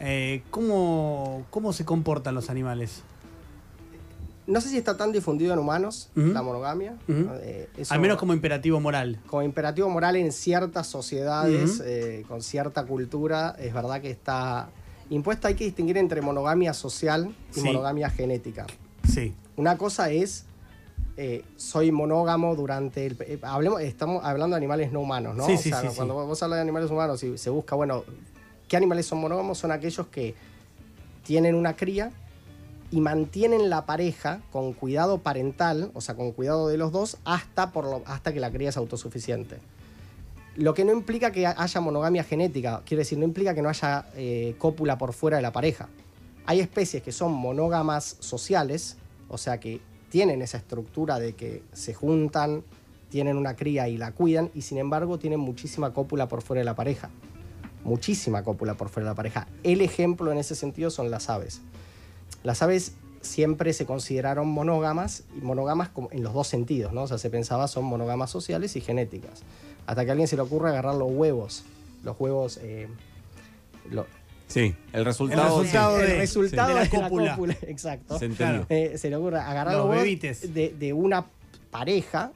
Eh, 0.00 0.42
¿cómo, 0.50 1.46
¿Cómo 1.48 1.72
se 1.72 1.86
comportan 1.86 2.34
los 2.34 2.50
animales? 2.50 3.04
No 4.46 4.60
sé 4.60 4.68
si 4.68 4.76
está 4.76 4.96
tan 4.96 5.10
difundido 5.10 5.52
en 5.54 5.58
humanos 5.58 6.10
la 6.14 6.42
monogamia. 6.42 6.96
Eh, 7.08 7.68
eso- 7.78 7.94
Al 7.94 8.00
menos 8.00 8.18
como 8.18 8.34
imperativo 8.34 8.78
moral. 8.78 9.18
como 9.26 9.42
imperativo 9.42 9.88
moral 9.88 10.16
en 10.16 10.32
ciertas 10.32 10.86
sociedades, 10.86 11.80
eh, 11.84 12.24
con 12.28 12.42
cierta 12.42 12.84
cultura, 12.84 13.56
es 13.58 13.72
verdad 13.72 14.02
que 14.02 14.10
está 14.10 14.68
impuesta. 15.08 15.48
Hay 15.48 15.54
que 15.54 15.64
distinguir 15.64 15.96
entre 15.96 16.20
monogamia 16.20 16.74
social 16.74 17.34
y 17.52 17.60
Sí. 17.60 17.60
monogamia 17.62 18.10
genética. 18.10 18.66
Sí. 19.10 19.34
Una 19.56 19.78
cosa 19.78 20.10
es, 20.10 20.44
eh, 21.16 21.42
soy 21.56 21.90
monógamo 21.92 22.54
durante 22.54 23.06
el... 23.06 23.16
eh, 23.20 23.38
hablemos, 23.42 23.80
estamos 23.80 24.22
hablando 24.24 24.54
de 24.56 24.58
animales 24.58 24.92
no 24.92 25.00
humanos, 25.00 25.36
¿no? 25.36 25.46
Sí, 25.46 25.54
O 25.54 25.58
sí, 25.58 25.68
sea, 25.70 25.80
sí, 25.80 25.88
sí. 25.88 25.94
cuando 25.96 26.14
vos 26.26 26.42
hablas 26.42 26.58
de 26.58 26.62
animales 26.62 26.90
humanos 26.90 27.22
y 27.22 27.38
se 27.38 27.48
busca, 27.50 27.76
bueno, 27.76 28.04
¿qué 28.68 28.76
animales 28.76 29.06
son 29.06 29.20
monógamos? 29.20 29.56
Son 29.56 29.70
aquellos 29.70 30.06
que 30.08 30.34
tienen 31.22 31.54
una 31.54 31.76
cría 31.76 32.10
y 32.90 33.00
mantienen 33.00 33.70
la 33.70 33.86
pareja 33.86 34.40
con 34.52 34.72
cuidado 34.72 35.18
parental, 35.18 35.90
o 35.94 36.00
sea, 36.00 36.14
con 36.14 36.32
cuidado 36.32 36.68
de 36.68 36.76
los 36.76 36.92
dos, 36.92 37.18
hasta, 37.24 37.72
por 37.72 38.02
hasta 38.06 38.32
que 38.32 38.40
la 38.40 38.50
cría 38.50 38.68
es 38.68 38.76
autosuficiente. 38.76 39.58
Lo 40.56 40.74
que 40.74 40.84
no 40.84 40.92
implica 40.92 41.32
que 41.32 41.46
haya 41.46 41.80
monogamia 41.80 42.22
genética, 42.22 42.82
quiere 42.86 43.00
decir, 43.00 43.18
no 43.18 43.24
implica 43.24 43.54
que 43.54 43.62
no 43.62 43.68
haya 43.68 44.06
eh, 44.14 44.54
cópula 44.58 44.98
por 44.98 45.12
fuera 45.12 45.38
de 45.38 45.42
la 45.42 45.52
pareja. 45.52 45.88
Hay 46.46 46.60
especies 46.60 47.02
que 47.02 47.10
son 47.10 47.32
monógamas 47.32 48.16
sociales, 48.20 48.96
o 49.28 49.38
sea, 49.38 49.58
que 49.58 49.80
tienen 50.10 50.42
esa 50.42 50.58
estructura 50.58 51.18
de 51.18 51.32
que 51.32 51.64
se 51.72 51.92
juntan, 51.92 52.62
tienen 53.08 53.36
una 53.36 53.56
cría 53.56 53.88
y 53.88 53.96
la 53.96 54.12
cuidan, 54.12 54.50
y 54.54 54.62
sin 54.62 54.78
embargo 54.78 55.18
tienen 55.18 55.40
muchísima 55.40 55.92
cópula 55.92 56.28
por 56.28 56.42
fuera 56.42 56.60
de 56.60 56.64
la 56.64 56.76
pareja. 56.76 57.10
Muchísima 57.82 58.44
cópula 58.44 58.74
por 58.74 58.88
fuera 58.90 59.08
de 59.08 59.10
la 59.10 59.16
pareja. 59.16 59.48
El 59.64 59.80
ejemplo 59.80 60.30
en 60.30 60.38
ese 60.38 60.54
sentido 60.54 60.90
son 60.90 61.10
las 61.10 61.28
aves. 61.30 61.62
Las 62.44 62.62
aves 62.62 62.92
siempre 63.20 63.72
se 63.72 63.86
consideraron 63.86 64.46
monógamas, 64.48 65.24
y 65.36 65.40
monógamas 65.40 65.88
como 65.88 66.08
en 66.12 66.22
los 66.22 66.32
dos 66.34 66.46
sentidos, 66.46 66.92
¿no? 66.92 67.02
O 67.02 67.08
sea, 67.08 67.18
se 67.18 67.30
pensaba 67.30 67.66
son 67.66 67.84
monógamas 67.86 68.30
sociales 68.30 68.76
y 68.76 68.80
genéticas. 68.80 69.42
Hasta 69.86 70.04
que 70.04 70.10
a 70.10 70.12
alguien 70.12 70.28
se 70.28 70.36
le 70.36 70.42
ocurre 70.42 70.68
agarrar 70.68 70.94
los 70.94 71.10
huevos, 71.10 71.64
los 72.04 72.14
huevos... 72.20 72.58
eh, 72.62 72.86
lo- 73.90 74.06
Sí, 74.46 74.74
el 74.92 75.04
resultado. 75.06 75.42
El 75.42 75.64
resultado 75.64 76.00
el 76.00 76.06
de- 76.10 76.16
resultado 76.18 76.68
de 76.68 76.74
la 76.74 76.84
de 76.84 76.98
la 76.98 77.08
cópula. 77.08 77.30
cópula, 77.34 77.56
exacto. 77.62 78.18
Se. 78.18 78.66
Eh, 78.68 78.98
se 78.98 79.08
le 79.10 79.16
ocurre 79.16 79.38
agarrar 79.40 79.74
Los 79.74 79.86
los, 79.86 79.96
huevos 79.96 80.04
de 80.78 80.92
una 80.92 81.24
pareja, 81.70 82.30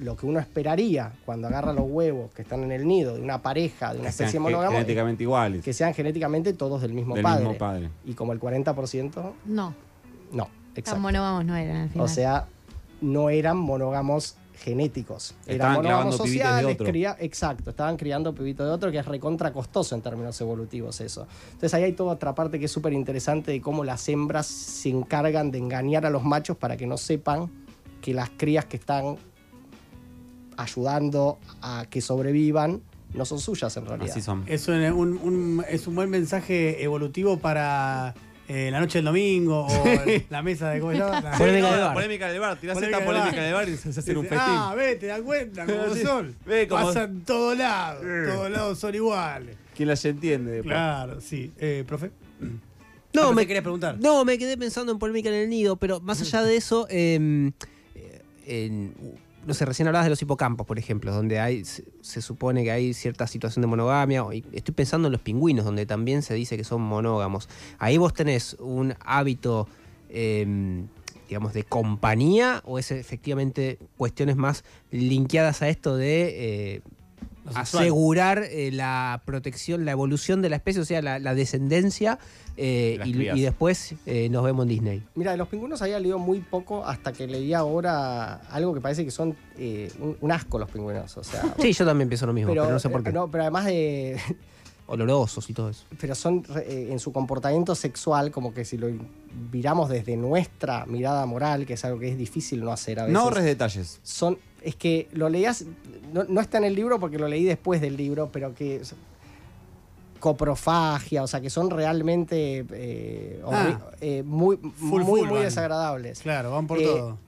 lo 0.00 0.16
que 0.16 0.26
uno 0.26 0.38
esperaría 0.38 1.12
cuando 1.24 1.46
agarra 1.48 1.72
los 1.72 1.84
huevos 1.88 2.30
que 2.34 2.42
están 2.42 2.62
en 2.62 2.72
el 2.72 2.86
nido 2.86 3.14
de 3.14 3.22
una 3.22 3.40
pareja, 3.42 3.94
de 3.94 4.00
una 4.00 4.10
especie 4.10 4.38
monógama, 4.38 4.72
genéticamente 4.72 5.22
iguales. 5.22 5.64
que 5.64 5.72
sean 5.72 5.94
genéticamente 5.94 6.52
todos 6.52 6.82
del 6.82 6.92
mismo 6.92 7.14
Del 7.14 7.22
padre. 7.24 7.44
mismo 7.44 7.58
padre. 7.58 7.90
Y 8.04 8.12
como 8.14 8.32
el 8.32 8.40
40%, 8.40 9.32
No, 9.46 9.74
no, 10.32 10.44
tan 10.44 10.52
exacto. 10.76 11.00
monógamos 11.00 11.44
no 11.46 11.56
eran 11.56 11.76
al 11.76 11.88
final. 11.90 12.04
O 12.04 12.08
sea, 12.08 12.46
no 13.00 13.30
eran 13.30 13.56
monógamos 13.56 14.36
genéticos. 14.58 15.34
Eran 15.46 15.54
Estaban 15.54 15.76
monógamos 15.76 16.16
pibitos 16.16 16.26
de 16.30 16.38
sociales, 16.38 16.74
otro. 16.74 16.86
cría- 16.86 17.16
exacto, 17.20 17.70
estaban 17.70 17.96
criando 17.96 18.34
pibitos 18.34 18.66
de 18.66 18.72
otro, 18.72 18.90
que 18.90 18.98
es 18.98 19.06
recontra 19.06 19.52
costoso 19.52 19.94
en 19.94 20.00
términos 20.02 20.40
evolutivos 20.40 21.00
eso. 21.00 21.26
Entonces 21.52 21.72
ahí 21.74 21.84
hay 21.84 21.92
toda 21.92 22.12
otra 22.14 22.34
parte 22.34 22.58
que 22.58 22.64
es 22.64 22.72
súper 22.72 22.92
interesante 22.94 23.50
de 23.52 23.60
cómo 23.60 23.84
las 23.84 24.08
hembras 24.08 24.46
se 24.46 24.88
encargan 24.88 25.50
de 25.50 25.58
engañar 25.58 26.06
a 26.06 26.10
los 26.10 26.24
machos 26.24 26.56
para 26.56 26.76
que 26.76 26.86
no 26.86 26.96
sepan 26.96 27.50
que 28.00 28.14
las 28.14 28.30
crías 28.30 28.64
que 28.64 28.76
están 28.78 29.16
ayudando 30.56 31.38
a 31.62 31.86
que 31.88 32.00
sobrevivan 32.00 32.82
no 33.14 33.24
son 33.24 33.38
suyas 33.40 33.76
en 33.76 33.86
realidad. 33.86 34.10
Así 34.10 34.20
son. 34.20 34.44
Es 34.46 34.68
un, 34.68 34.82
un- 34.92 35.18
un- 35.22 35.64
es 35.68 35.86
un 35.86 35.94
buen 35.94 36.10
mensaje 36.10 36.82
evolutivo 36.82 37.38
para 37.38 38.14
eh, 38.48 38.68
la 38.70 38.78
noche 38.80 38.98
del 38.98 39.06
domingo 39.06 39.66
o 39.66 39.84
la 40.30 40.42
mesa 40.42 40.70
de... 40.70 40.80
¿cómo 40.80 40.92
se 40.92 40.98
llama? 40.98 41.20
La- 41.20 41.38
Polémica 41.38 41.70
del 41.70 41.78
la 41.80 41.84
bar. 41.86 41.94
polémica 41.94 42.28
del 42.28 42.40
bar. 42.40 42.58
Tirás 42.58 42.74
Polémica 42.74 42.98
esta 42.98 43.10
del 43.12 43.20
polémica 43.22 43.36
bar. 43.36 43.44
del 43.44 43.54
bar 43.54 43.68
y 43.68 43.76
se 43.92 44.00
hace 44.00 44.16
un 44.16 44.22
festín. 44.26 44.38
Ah, 44.42 44.74
ve, 44.76 44.96
te 44.96 45.06
das 45.06 45.20
cuenta 45.22 45.66
cómo 45.66 45.94
Sí. 45.94 46.02
son. 46.02 46.36
Ve 46.44 46.68
cómo- 46.68 46.84
Pasan 46.86 47.10
en 47.10 47.24
todos 47.24 47.56
lados. 47.56 48.02
Todos 48.02 48.50
lados 48.50 48.78
son 48.78 48.94
iguales. 48.94 49.56
¿Quién 49.74 49.88
las 49.88 50.04
entiende? 50.04 50.50
después? 50.52 50.72
Claro, 50.72 51.20
sí. 51.20 51.52
Eh, 51.58 51.84
profe. 51.86 52.10
No, 53.12 53.28
Ah, 53.30 53.32
me 53.32 53.46
querías 53.46 53.62
preguntar. 53.62 53.96
No, 53.98 54.24
me 54.26 54.36
quedé 54.36 54.58
pensando 54.58 54.92
en 54.92 54.98
polémica 54.98 55.28
en 55.30 55.36
el 55.36 55.48
nido, 55.48 55.76
pero 55.76 56.00
más 56.00 56.20
allá 56.20 56.42
de 56.42 56.56
eso, 56.56 56.86
em, 56.90 57.52
eh, 57.94 58.20
en- 58.46 58.94
no 59.46 59.54
sé, 59.54 59.64
recién 59.64 59.86
hablabas 59.86 60.06
de 60.06 60.10
los 60.10 60.20
hipocampos, 60.20 60.66
por 60.66 60.78
ejemplo, 60.78 61.12
donde 61.12 61.38
hay, 61.38 61.64
se, 61.64 62.20
supone 62.20 62.64
que 62.64 62.72
hay 62.72 62.92
cierta 62.94 63.26
situación 63.26 63.62
de 63.62 63.68
monogamia. 63.68 64.24
estoy 64.52 64.74
pensando 64.74 65.08
en 65.08 65.12
los 65.12 65.20
pingüinos, 65.20 65.64
donde 65.64 65.86
también 65.86 66.22
se 66.22 66.34
dice 66.34 66.56
que 66.56 66.64
son 66.64 66.82
monógamos. 66.82 67.48
Ahí 67.78 67.96
vos 67.96 68.12
tenés 68.12 68.54
un 68.58 68.94
hábito, 69.00 69.68
em, 70.08 70.88
digamos, 71.28 71.52
de 71.52 71.62
compañía, 71.62 72.60
o 72.64 72.78
es 72.78 72.90
efectivamente 72.90 73.78
cuestiones 73.96 74.36
más 74.36 74.64
linkeadas 74.90 75.62
a 75.62 75.68
esto 75.68 75.96
de 75.96 76.74
eh. 76.74 76.82
Asegurar 77.54 78.44
eh, 78.50 78.70
la 78.72 79.22
protección, 79.24 79.84
la 79.84 79.92
evolución 79.92 80.42
de 80.42 80.50
la 80.50 80.56
especie, 80.56 80.82
o 80.82 80.84
sea, 80.84 81.02
la, 81.02 81.18
la 81.18 81.34
descendencia, 81.34 82.18
eh, 82.58 82.98
y, 83.04 83.40
después 83.42 83.94
eh, 84.06 84.28
nos 84.30 84.42
vemos 84.42 84.64
en 84.64 84.68
Disney. 84.68 85.02
Mira, 85.14 85.32
de 85.32 85.36
los 85.36 85.48
pingüinos 85.48 85.82
había 85.82 86.00
leído 86.00 86.18
muy 86.18 86.40
poco 86.40 86.86
hasta 86.86 87.12
que 87.12 87.26
leí 87.26 87.52
ahora 87.52 88.36
algo 88.50 88.72
que 88.72 88.80
parece 88.80 89.04
que 89.04 89.10
son 89.10 89.36
eh, 89.58 89.90
un, 90.00 90.16
un 90.20 90.32
asco 90.32 90.58
los 90.58 90.70
pingüinos. 90.70 91.16
O 91.18 91.24
sea, 91.24 91.54
Sí, 91.60 91.72
yo 91.72 91.84
también 91.84 92.08
pienso 92.08 92.26
lo 92.26 92.32
mismo, 92.32 92.52
pero, 92.52 92.70
no 92.70 92.78
sé 92.78 92.88
por 92.88 93.02
qué. 93.02 93.10
eh, 93.10 93.12
no, 93.12 93.30
pero 93.30 93.42
además 93.42 93.66
de. 93.66 94.18
Olorosos 94.88 95.50
y 95.50 95.52
todo 95.52 95.68
eso. 95.70 95.84
Pero 96.00 96.14
son 96.14 96.44
eh, 96.64 96.88
en 96.90 96.98
su 97.00 97.12
comportamiento 97.12 97.74
sexual, 97.74 98.30
como 98.30 98.54
que 98.54 98.64
si 98.64 98.76
lo 98.78 98.88
miramos 99.52 99.88
desde 99.88 100.16
nuestra 100.16 100.86
mirada 100.86 101.26
moral, 101.26 101.66
que 101.66 101.74
es 101.74 101.84
algo 101.84 101.98
que 101.98 102.08
es 102.10 102.16
difícil 102.18 102.62
no 102.62 102.70
hacer 102.70 103.00
a 103.00 103.02
veces. 103.04 103.12
No 103.14 103.20
ahorres 103.20 103.44
detalles. 103.44 103.98
son. 104.02 104.38
Es 104.62 104.76
que 104.76 105.08
lo 105.12 105.28
leías. 105.28 105.64
No, 106.12 106.24
no 106.24 106.40
está 106.40 106.58
en 106.58 106.64
el 106.64 106.74
libro 106.74 106.98
porque 107.00 107.18
lo 107.18 107.26
leí 107.28 107.44
después 107.44 107.80
del 107.80 107.96
libro, 107.96 108.30
pero 108.32 108.54
que. 108.54 108.80
coprofagia, 110.20 111.22
o 111.22 111.26
sea, 111.26 111.40
que 111.40 111.50
son 111.50 111.70
realmente 111.70 112.64
eh, 112.70 113.42
Ah. 113.46 113.78
eh, 114.00 114.22
muy, 114.24 114.56
Full, 114.56 115.02
muy, 115.02 115.20
full 115.20 115.28
muy 115.28 115.40
desagradables. 115.40 116.20
Claro, 116.20 116.50
van 116.52 116.66
por 116.66 116.78
Eh, 116.80 116.84
todo. 116.86 117.18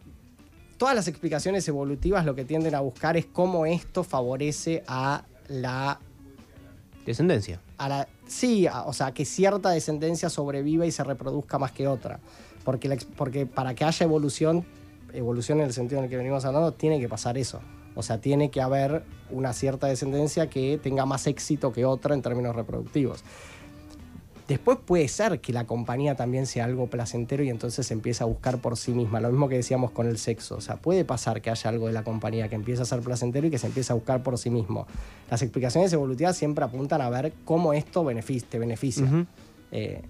todas 0.78 0.94
las 0.94 1.06
explicaciones 1.06 1.68
evolutivas 1.68 2.24
lo 2.24 2.34
que 2.34 2.44
tienden 2.44 2.74
a 2.74 2.80
buscar 2.80 3.16
es 3.16 3.26
cómo 3.26 3.66
esto 3.66 4.04
favorece 4.04 4.82
a 4.88 5.24
la. 5.48 6.00
Descendencia. 7.08 7.58
A 7.78 7.88
la 7.88 8.08
sí, 8.26 8.66
o 8.84 8.92
sea, 8.92 9.12
que 9.12 9.24
cierta 9.24 9.70
descendencia 9.70 10.28
sobreviva 10.28 10.84
y 10.84 10.90
se 10.90 11.02
reproduzca 11.02 11.58
más 11.58 11.72
que 11.72 11.88
otra. 11.88 12.20
Porque, 12.64 12.86
la 12.86 12.98
porque 13.16 13.46
para 13.46 13.74
que 13.74 13.86
haya 13.86 14.04
evolución, 14.04 14.66
evolución 15.14 15.60
en 15.60 15.68
el 15.68 15.72
sentido 15.72 16.00
en 16.00 16.04
el 16.04 16.10
que 16.10 16.18
venimos 16.18 16.44
hablando, 16.44 16.72
tiene 16.72 17.00
que 17.00 17.08
pasar 17.08 17.38
eso. 17.38 17.60
O 17.94 18.02
sea, 18.02 18.20
tiene 18.20 18.50
que 18.50 18.60
haber 18.60 19.04
una 19.30 19.54
cierta 19.54 19.86
descendencia 19.86 20.50
que 20.50 20.78
tenga 20.82 21.06
más 21.06 21.26
éxito 21.26 21.72
que 21.72 21.86
otra 21.86 22.14
en 22.14 22.20
términos 22.20 22.54
reproductivos. 22.54 23.24
Después 24.48 24.78
puede 24.84 25.06
ser 25.08 25.40
que 25.40 25.52
la 25.52 25.66
compañía 25.66 26.14
también 26.14 26.46
sea 26.46 26.64
algo 26.64 26.86
placentero 26.86 27.44
y 27.44 27.50
entonces 27.50 27.86
se 27.86 27.92
empieza 27.92 28.24
a 28.24 28.26
buscar 28.26 28.56
por 28.58 28.78
sí 28.78 28.92
misma. 28.92 29.20
Lo 29.20 29.28
mismo 29.28 29.46
que 29.48 29.56
decíamos 29.56 29.90
con 29.90 30.06
el 30.08 30.16
sexo. 30.16 30.56
O 30.56 30.60
sea, 30.62 30.76
puede 30.76 31.04
pasar 31.04 31.42
que 31.42 31.50
haya 31.50 31.68
algo 31.68 31.86
de 31.86 31.92
la 31.92 32.02
compañía 32.02 32.48
que 32.48 32.54
empieza 32.54 32.82
a 32.82 32.86
ser 32.86 33.00
placentero 33.00 33.46
y 33.46 33.50
que 33.50 33.58
se 33.58 33.66
empieza 33.66 33.92
a 33.92 33.96
buscar 33.96 34.22
por 34.22 34.38
sí 34.38 34.48
mismo. 34.48 34.86
Las 35.30 35.42
explicaciones 35.42 35.92
evolutivas 35.92 36.34
siempre 36.34 36.64
apuntan 36.64 37.02
a 37.02 37.10
ver 37.10 37.34
cómo 37.44 37.74
esto 37.74 38.02
benefic- 38.04 38.44
te 38.48 38.58
beneficia. 38.58 39.26
Eh, 39.70 40.00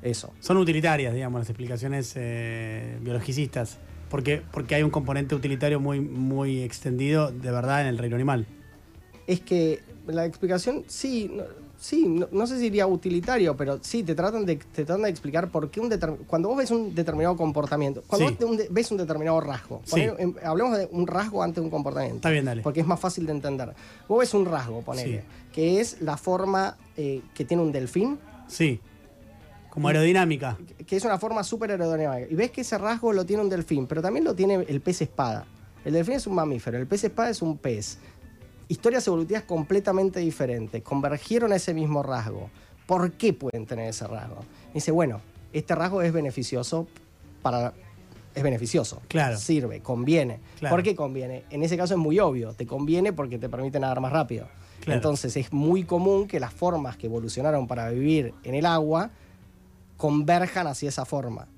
eso. 0.00 0.32
Son 0.40 0.56
utilitarias, 0.56 1.12
digamos, 1.12 1.40
las 1.42 1.50
explicaciones 1.50 2.14
eh, 2.16 2.96
biologicistas. 3.02 3.76
Porque, 4.08 4.40
porque 4.52 4.76
hay 4.76 4.84
un 4.84 4.90
componente 4.90 5.34
utilitario 5.34 5.80
muy, 5.80 6.00
muy 6.00 6.62
extendido 6.62 7.30
de 7.30 7.50
verdad 7.50 7.82
en 7.82 7.88
el 7.88 7.98
reino 7.98 8.16
animal. 8.16 8.46
Es 9.26 9.40
que 9.40 9.80
la 10.06 10.24
explicación, 10.24 10.84
sí, 10.86 11.30
no, 11.34 11.42
sí, 11.78 12.06
no, 12.08 12.28
no 12.32 12.46
sé 12.46 12.56
si 12.56 12.62
diría 12.64 12.86
utilitario, 12.86 13.56
pero 13.56 13.78
sí, 13.82 14.02
te 14.02 14.14
tratan 14.14 14.44
de, 14.46 14.56
te 14.56 14.84
tratan 14.84 15.02
de 15.02 15.10
explicar 15.10 15.48
por 15.50 15.70
qué 15.70 15.80
un 15.80 15.88
determinado. 15.88 16.26
Cuando 16.26 16.48
vos 16.48 16.58
ves 16.58 16.70
un 16.70 16.94
determinado 16.94 17.36
comportamiento, 17.36 18.02
cuando 18.06 18.28
Sí. 18.28 18.36
vos 18.40 18.50
un 18.50 18.60
ves 18.70 18.90
un 18.90 18.96
determinado 18.98 19.40
rasgo, 19.40 19.82
Sí. 19.84 20.02
em, 20.18 20.34
hablemos 20.44 20.76
de 20.78 20.88
un 20.90 21.06
rasgo 21.06 21.42
antes 21.42 21.56
de 21.56 21.60
un 21.62 21.70
comportamiento. 21.70 22.16
Está 22.16 22.30
bien, 22.30 22.44
dale. 22.44 22.62
Porque 22.62 22.80
es 22.80 22.86
más 22.86 22.98
fácil 23.00 23.26
de 23.26 23.32
entender. 23.32 23.72
Vos 24.08 24.18
ves 24.20 24.34
un 24.34 24.44
rasgo, 24.46 24.82
ponele, 24.82 25.20
Sí. 25.20 25.26
que 25.52 25.80
es 25.80 26.00
la 26.02 26.16
forma 26.16 26.76
eh, 26.96 27.20
que 27.34 27.44
tiene 27.44 27.62
un 27.62 27.72
delfín, 27.72 28.18
Sí. 28.48 28.80
Como 29.70 29.88
aerodinámica. 29.88 30.56
que 30.86 30.96
es 30.96 31.04
una 31.04 31.18
forma 31.18 31.44
súper 31.44 31.70
aerodinámica. 31.72 32.26
Y 32.30 32.34
ves 32.34 32.50
que 32.50 32.62
ese 32.62 32.78
rasgo 32.78 33.12
lo 33.12 33.26
tiene 33.26 33.42
un 33.42 33.50
delfín, 33.50 33.86
pero 33.86 34.00
también 34.00 34.24
lo 34.24 34.34
tiene 34.34 34.54
el 34.68 34.80
pez 34.80 35.02
espada. 35.02 35.44
El 35.84 35.92
delfín 35.92 36.14
es 36.14 36.26
un 36.26 36.34
mamífero, 36.34 36.78
el 36.78 36.86
pez 36.86 37.04
espada 37.04 37.28
es 37.30 37.42
un 37.42 37.58
pez. 37.58 37.98
Historias 38.68 39.06
evolutivas 39.06 39.44
completamente 39.44 40.20
diferentes, 40.20 40.82
convergieron 40.82 41.52
a 41.52 41.56
ese 41.56 41.72
mismo 41.72 42.02
rasgo. 42.02 42.50
¿Por 42.86 43.12
qué 43.12 43.32
pueden 43.32 43.66
tener 43.66 43.88
ese 43.88 44.06
rasgo? 44.06 44.44
Dice, 44.74 44.90
bueno, 44.90 45.20
este 45.52 45.74
rasgo 45.74 46.02
es 46.02 46.12
beneficioso 46.12 46.86
para... 47.42 47.72
Es 48.34 48.42
beneficioso. 48.42 49.00
Claro. 49.08 49.38
Sirve, 49.38 49.80
conviene. 49.80 50.40
Claro. 50.58 50.74
¿Por 50.74 50.82
qué 50.82 50.94
conviene? 50.94 51.44
En 51.48 51.62
ese 51.62 51.76
caso 51.76 51.94
es 51.94 52.00
muy 52.00 52.18
obvio. 52.18 52.52
Te 52.52 52.66
conviene 52.66 53.12
porque 53.12 53.38
te 53.38 53.48
permite 53.48 53.80
nadar 53.80 54.00
más 54.00 54.12
rápido. 54.12 54.46
Claro. 54.80 54.98
Entonces 54.98 55.36
es 55.38 55.52
muy 55.54 55.84
común 55.84 56.28
que 56.28 56.38
las 56.38 56.52
formas 56.52 56.98
que 56.98 57.06
evolucionaron 57.06 57.66
para 57.66 57.88
vivir 57.88 58.34
en 58.44 58.54
el 58.54 58.66
agua 58.66 59.10
converjan 59.96 60.66
hacia 60.66 60.90
esa 60.90 61.06
forma. 61.06 61.48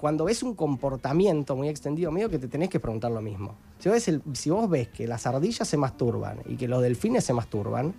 Cuando 0.00 0.24
ves 0.24 0.42
un 0.42 0.54
comportamiento 0.54 1.54
muy 1.54 1.68
extendido, 1.68 2.10
medio 2.10 2.30
que 2.30 2.38
te 2.38 2.48
tenés 2.48 2.70
que 2.70 2.80
preguntar 2.80 3.10
lo 3.10 3.20
mismo. 3.20 3.54
Si 3.80 3.90
vos, 3.90 4.06
ves 4.06 4.20
si 4.32 4.48
vos 4.48 4.70
ves 4.70 4.88
que 4.88 5.06
las 5.06 5.26
ardillas 5.26 5.68
se 5.68 5.76
masturban 5.76 6.38
y 6.46 6.56
que 6.56 6.68
los 6.68 6.80
delfines 6.80 7.22
se 7.22 7.34
masturban, 7.34 7.92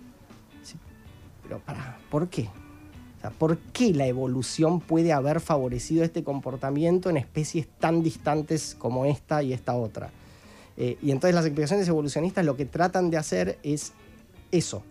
pero 1.44 1.60
para, 1.60 1.98
¿por 2.10 2.26
qué? 2.26 2.48
O 3.18 3.20
sea, 3.20 3.30
¿Por 3.30 3.56
qué 3.56 3.94
la 3.94 4.08
evolución 4.08 4.80
puede 4.80 5.12
haber 5.12 5.38
favorecido 5.38 6.02
este 6.02 6.24
comportamiento 6.24 7.08
en 7.08 7.18
especies 7.18 7.68
tan 7.78 8.02
distantes 8.02 8.74
como 8.76 9.04
esta 9.04 9.44
y 9.44 9.52
esta 9.52 9.76
otra? 9.76 10.10
Eh, 10.76 10.98
y 11.02 11.12
entonces 11.12 11.36
las 11.36 11.44
explicaciones 11.44 11.86
evolucionistas 11.86 12.44
lo 12.44 12.56
que 12.56 12.64
tratan 12.64 13.10
de 13.10 13.18
hacer 13.18 13.60
es 13.62 13.92
eso, 14.50 14.82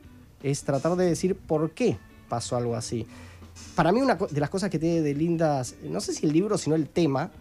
es 0.43 0.63
tratar 0.63 0.95
de 0.95 1.07
decir 1.07 1.35
por 1.35 1.71
qué 1.71 1.97
pasó 2.29 2.55
algo 2.55 2.77
así. 2.77 3.05
Para 3.75 3.91
mí 3.91 4.01
una 4.01 4.15
de 4.15 4.39
las 4.39 4.49
cosas 4.49 4.69
que 4.69 4.79
tiene 4.79 5.01
de 5.01 5.13
lindas, 5.13 5.75
no 5.83 6.01
sé 6.01 6.13
si 6.13 6.25
el 6.25 6.33
libro, 6.33 6.57
sino 6.57 6.75
el 6.75 6.87
tema, 6.87 7.31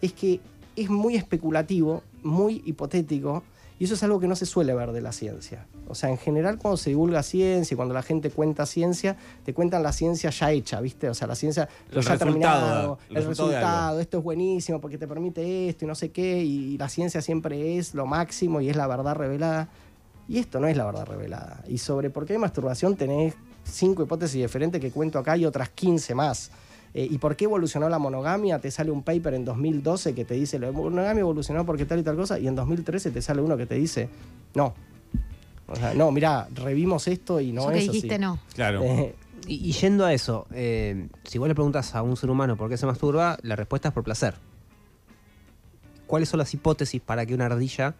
es 0.00 0.12
que 0.12 0.40
es 0.76 0.90
muy 0.90 1.16
especulativo, 1.16 2.02
muy 2.22 2.62
hipotético, 2.64 3.42
y 3.78 3.84
eso 3.84 3.94
es 3.94 4.02
algo 4.02 4.18
que 4.18 4.26
no 4.26 4.34
se 4.34 4.44
suele 4.44 4.74
ver 4.74 4.90
de 4.92 5.00
la 5.00 5.12
ciencia. 5.12 5.66
O 5.86 5.94
sea, 5.94 6.10
en 6.10 6.18
general 6.18 6.58
cuando 6.58 6.76
se 6.76 6.90
divulga 6.90 7.22
ciencia 7.22 7.74
y 7.74 7.76
cuando 7.76 7.94
la 7.94 8.02
gente 8.02 8.30
cuenta 8.30 8.66
ciencia, 8.66 9.16
te 9.44 9.54
cuentan 9.54 9.82
la 9.82 9.92
ciencia 9.92 10.30
ya 10.30 10.50
hecha, 10.50 10.80
¿viste? 10.80 11.08
O 11.08 11.14
sea, 11.14 11.28
la 11.28 11.36
ciencia 11.36 11.68
lo 11.92 12.00
ya 12.00 12.18
terminado, 12.18 12.98
el 13.08 13.18
el 13.18 13.24
resultado 13.24 13.50
resultado, 13.50 14.00
esto 14.00 14.18
es 14.18 14.24
buenísimo 14.24 14.80
porque 14.80 14.98
te 14.98 15.06
permite 15.06 15.68
esto 15.68 15.84
y 15.84 15.88
no 15.88 15.94
sé 15.94 16.10
qué, 16.10 16.42
y 16.42 16.76
la 16.76 16.88
ciencia 16.88 17.22
siempre 17.22 17.78
es 17.78 17.94
lo 17.94 18.04
máximo 18.04 18.60
y 18.60 18.68
es 18.68 18.76
la 18.76 18.86
verdad 18.86 19.14
revelada. 19.14 19.68
Y 20.28 20.38
esto 20.38 20.60
no 20.60 20.66
es 20.66 20.76
la 20.76 20.84
verdad 20.84 21.06
revelada. 21.06 21.64
Y 21.68 21.78
sobre 21.78 22.10
por 22.10 22.26
qué 22.26 22.34
hay 22.34 22.38
masturbación 22.38 22.96
tenés 22.96 23.34
cinco 23.70 24.02
hipótesis 24.02 24.40
diferentes 24.40 24.80
que 24.80 24.90
cuento 24.90 25.18
acá 25.18 25.36
y 25.36 25.44
otras 25.44 25.68
15 25.70 26.14
más. 26.14 26.50
Eh, 26.94 27.06
¿Y 27.10 27.18
por 27.18 27.36
qué 27.36 27.44
evolucionó 27.44 27.88
la 27.88 27.98
monogamia? 27.98 28.58
Te 28.58 28.70
sale 28.70 28.90
un 28.90 29.02
paper 29.02 29.34
en 29.34 29.44
2012 29.44 30.14
que 30.14 30.24
te 30.24 30.34
dice 30.34 30.58
la 30.58 30.72
monogamia 30.72 31.20
evolucionó 31.20 31.64
porque 31.66 31.84
tal 31.84 31.98
y 32.00 32.02
tal 32.02 32.16
cosa, 32.16 32.38
y 32.38 32.48
en 32.48 32.54
2013 32.54 33.10
te 33.10 33.20
sale 33.22 33.42
uno 33.42 33.56
que 33.56 33.66
te 33.66 33.74
dice, 33.74 34.08
no. 34.54 34.74
O 35.66 35.76
sea, 35.76 35.92
no, 35.92 36.10
mira, 36.10 36.48
revimos 36.54 37.06
esto 37.08 37.40
y 37.40 37.52
no 37.52 37.62
Eso 37.62 37.70
que 37.70 37.78
es 37.78 37.84
dijiste 37.92 38.14
así. 38.14 38.22
no. 38.22 38.38
Claro. 38.54 38.82
Eh, 38.82 39.14
Y, 39.46 39.68
y 39.68 39.72
yendo 39.72 40.04
a 40.04 40.12
eso, 40.12 40.46
eh, 40.52 41.08
si 41.24 41.38
vos 41.38 41.46
le 41.48 41.54
preguntas 41.54 41.94
a 41.94 42.02
un 42.02 42.16
ser 42.16 42.28
humano 42.30 42.56
por 42.56 42.68
qué 42.68 42.76
se 42.76 42.86
masturba, 42.86 43.38
la 43.42 43.54
respuesta 43.54 43.88
es 43.88 43.94
por 43.94 44.02
placer. 44.04 44.34
¿Cuáles 46.06 46.28
son 46.30 46.38
las 46.38 46.52
hipótesis 46.54 47.00
para 47.00 47.26
que 47.26 47.34
una 47.34 47.46
ardilla 47.46 47.94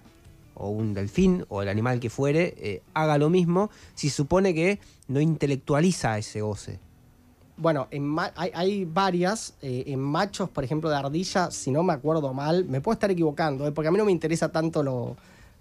o 0.59 0.69
un 0.71 0.95
delfín 0.95 1.45
o 1.49 1.63
el 1.63 1.69
animal 1.69 2.01
que 2.01 2.11
fuere 2.11 2.55
eh, 2.59 2.83
haga 2.95 3.17
lo 3.19 3.31
mismo 3.31 3.71
si 3.95 4.11
supone 4.11 4.55
que 4.55 4.79
no 5.09 5.21
intelectualiza 5.21 6.19
ese 6.19 6.41
goce? 6.43 6.79
Bueno, 7.57 7.89
en 7.91 8.07
ma- 8.07 8.33
hay, 8.37 8.51
hay 8.55 8.85
varias. 8.85 9.55
eh, 9.63 9.85
en 9.89 10.01
machos, 10.01 10.49
por 10.51 10.63
ejemplo, 10.65 10.89
de 10.91 10.97
ardilla, 10.97 11.51
si 11.51 11.71
no 11.71 11.83
me 11.83 11.93
acuerdo 11.93 12.33
mal, 12.33 12.65
me 12.67 12.81
puedo 12.81 12.93
estar 12.95 13.11
equivocando, 13.11 13.67
eh, 13.67 13.73
porque 13.73 13.89
a 13.89 13.91
mí 13.91 13.99
no 13.99 14.05
me 14.05 14.13
interesa 14.13 14.51
tanto 14.53 14.83
lo, 14.85 15.17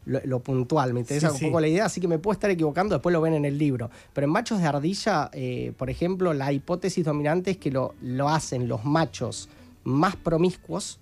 lo- 0.05 0.21
lo 0.23 0.39
puntual, 0.39 0.93
me 0.93 0.99
interesa 0.99 1.29
Sí, 1.29 1.33
un 1.33 1.39
sí. 1.39 1.45
poco 1.47 1.59
la 1.59 1.67
idea, 1.67 1.85
así 1.85 1.99
que 1.99 2.07
me 2.07 2.19
puedo 2.19 2.33
estar 2.33 2.51
equivocando, 2.51 2.93
después 2.93 3.11
lo 3.13 3.21
ven 3.21 3.33
en 3.33 3.45
el 3.45 3.57
libro. 3.57 3.89
Pero 4.13 4.25
en 4.25 4.31
machos 4.31 4.59
de 4.59 4.67
ardilla, 4.67 5.31
eh, 5.33 5.73
por 5.75 5.89
ejemplo, 5.89 6.33
la 6.35 6.51
hipótesis 6.53 7.03
dominante 7.03 7.51
es 7.51 7.57
que 7.57 7.71
lo, 7.71 7.95
lo 8.01 8.29
hacen 8.29 8.67
los 8.67 8.85
machos 8.85 9.49
más 9.83 10.15
promiscuos 10.15 10.99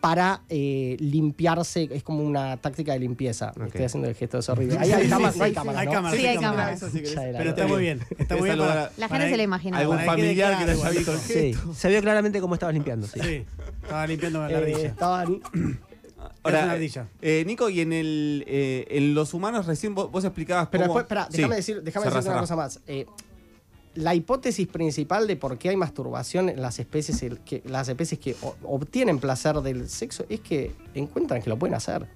para 0.00 0.40
eh, 0.48 0.96
limpiarse, 0.98 1.88
es 1.92 2.02
como 2.02 2.22
una 2.22 2.56
táctica 2.56 2.92
de 2.94 3.00
limpieza. 3.00 3.52
Estoy 3.66 3.84
haciendo 3.84 4.08
el 4.08 4.14
gesto, 4.14 4.38
es 4.38 4.48
horrible. 4.48 4.78
Ahí 4.78 4.90
hay 4.92 5.08
cámaras, 5.08 5.36
no 5.36 5.44
hay 5.44 5.50
sí, 5.50 5.54
cámaras, 5.54 5.80
hay 5.80 5.86
¿no? 5.86 5.92
cámaras, 5.92 6.18
Sí, 6.18 6.26
hay 6.26 6.34
cámaras. 6.36 6.56
cámaras. 6.56 6.82
Eso 6.82 6.90
sí 6.90 7.02
que- 7.02 7.14
Ya 7.14 7.26
era. 7.28 7.38
Pero 7.38 7.50
está 7.50 7.66
muy 7.66 7.80
bien. 7.82 8.00
Está 8.18 8.36
muy 8.36 8.44
bien 8.44 8.54
Esa 8.58 8.66
para, 8.66 8.74
lugar- 8.80 8.92
La 8.96 9.08
para 9.08 9.18
gente 9.24 9.24
se 9.26 9.36
lo 9.36 9.40
que- 9.40 9.44
imagina. 9.44 9.78
Algún 9.78 9.98
que 9.98 10.04
familiar 10.04 10.52
que 10.58 10.64
le 10.66 10.72
claro, 10.72 10.88
haya 10.88 10.98
visto 10.98 11.12
el. 11.12 11.18
Sí, 11.18 11.32
gesto. 11.54 11.74
se 11.74 11.88
vio 11.90 12.00
claramente 12.00 12.40
cómo 12.40 12.54
estabas 12.54 12.74
limpiando. 12.74 13.06
Sí. 13.06 13.20
Sí, 13.22 13.44
estaba 13.82 14.06
limpiando 14.06 14.40
la 14.40 14.50
Eh, 14.50 14.56
ardilla. 14.56 14.86
estaban- 14.88 15.40
una 16.44 16.72
ardilla. 16.72 17.08
eh, 17.20 17.44
Nico, 17.46 17.68
y 17.68 17.80
en 17.80 17.92
el 17.92 18.44
eh, 18.46 18.86
en 18.90 19.14
los 19.14 19.34
humanos 19.34 19.66
recién 19.66 19.94
vos, 19.94 20.10
vos 20.10 20.24
explicabas 20.24 20.68
Pero 20.70 20.84
cómo... 20.84 20.98
después, 20.98 21.04
espera, 21.04 21.28
Sí, 21.30 21.36
déjame 21.38 21.56
decir, 21.56 21.82
déjame 21.82 22.06
decirte 22.06 22.28
una 22.30 22.40
cosa 22.40 22.56
más. 22.56 22.80
Eh, 22.86 23.06
la 23.94 24.14
hipótesis 24.14 24.66
principal 24.68 25.26
de 25.26 25.36
por 25.36 25.58
qué 25.58 25.70
hay 25.70 25.76
masturbación 25.76 26.48
en 26.48 26.62
las 26.62 26.78
especies 26.78 27.22
el- 27.22 27.38
que, 27.40 27.62
las 27.66 27.88
especies 27.88 28.20
que 28.20 28.36
o- 28.42 28.54
obtienen 28.64 29.18
placer 29.18 29.56
del 29.62 29.88
sexo 29.88 30.24
es 30.28 30.40
que 30.40 30.72
encuentran 30.94 31.42
que 31.42 31.50
lo 31.50 31.58
pueden 31.58 31.74
hacer. 31.74 32.06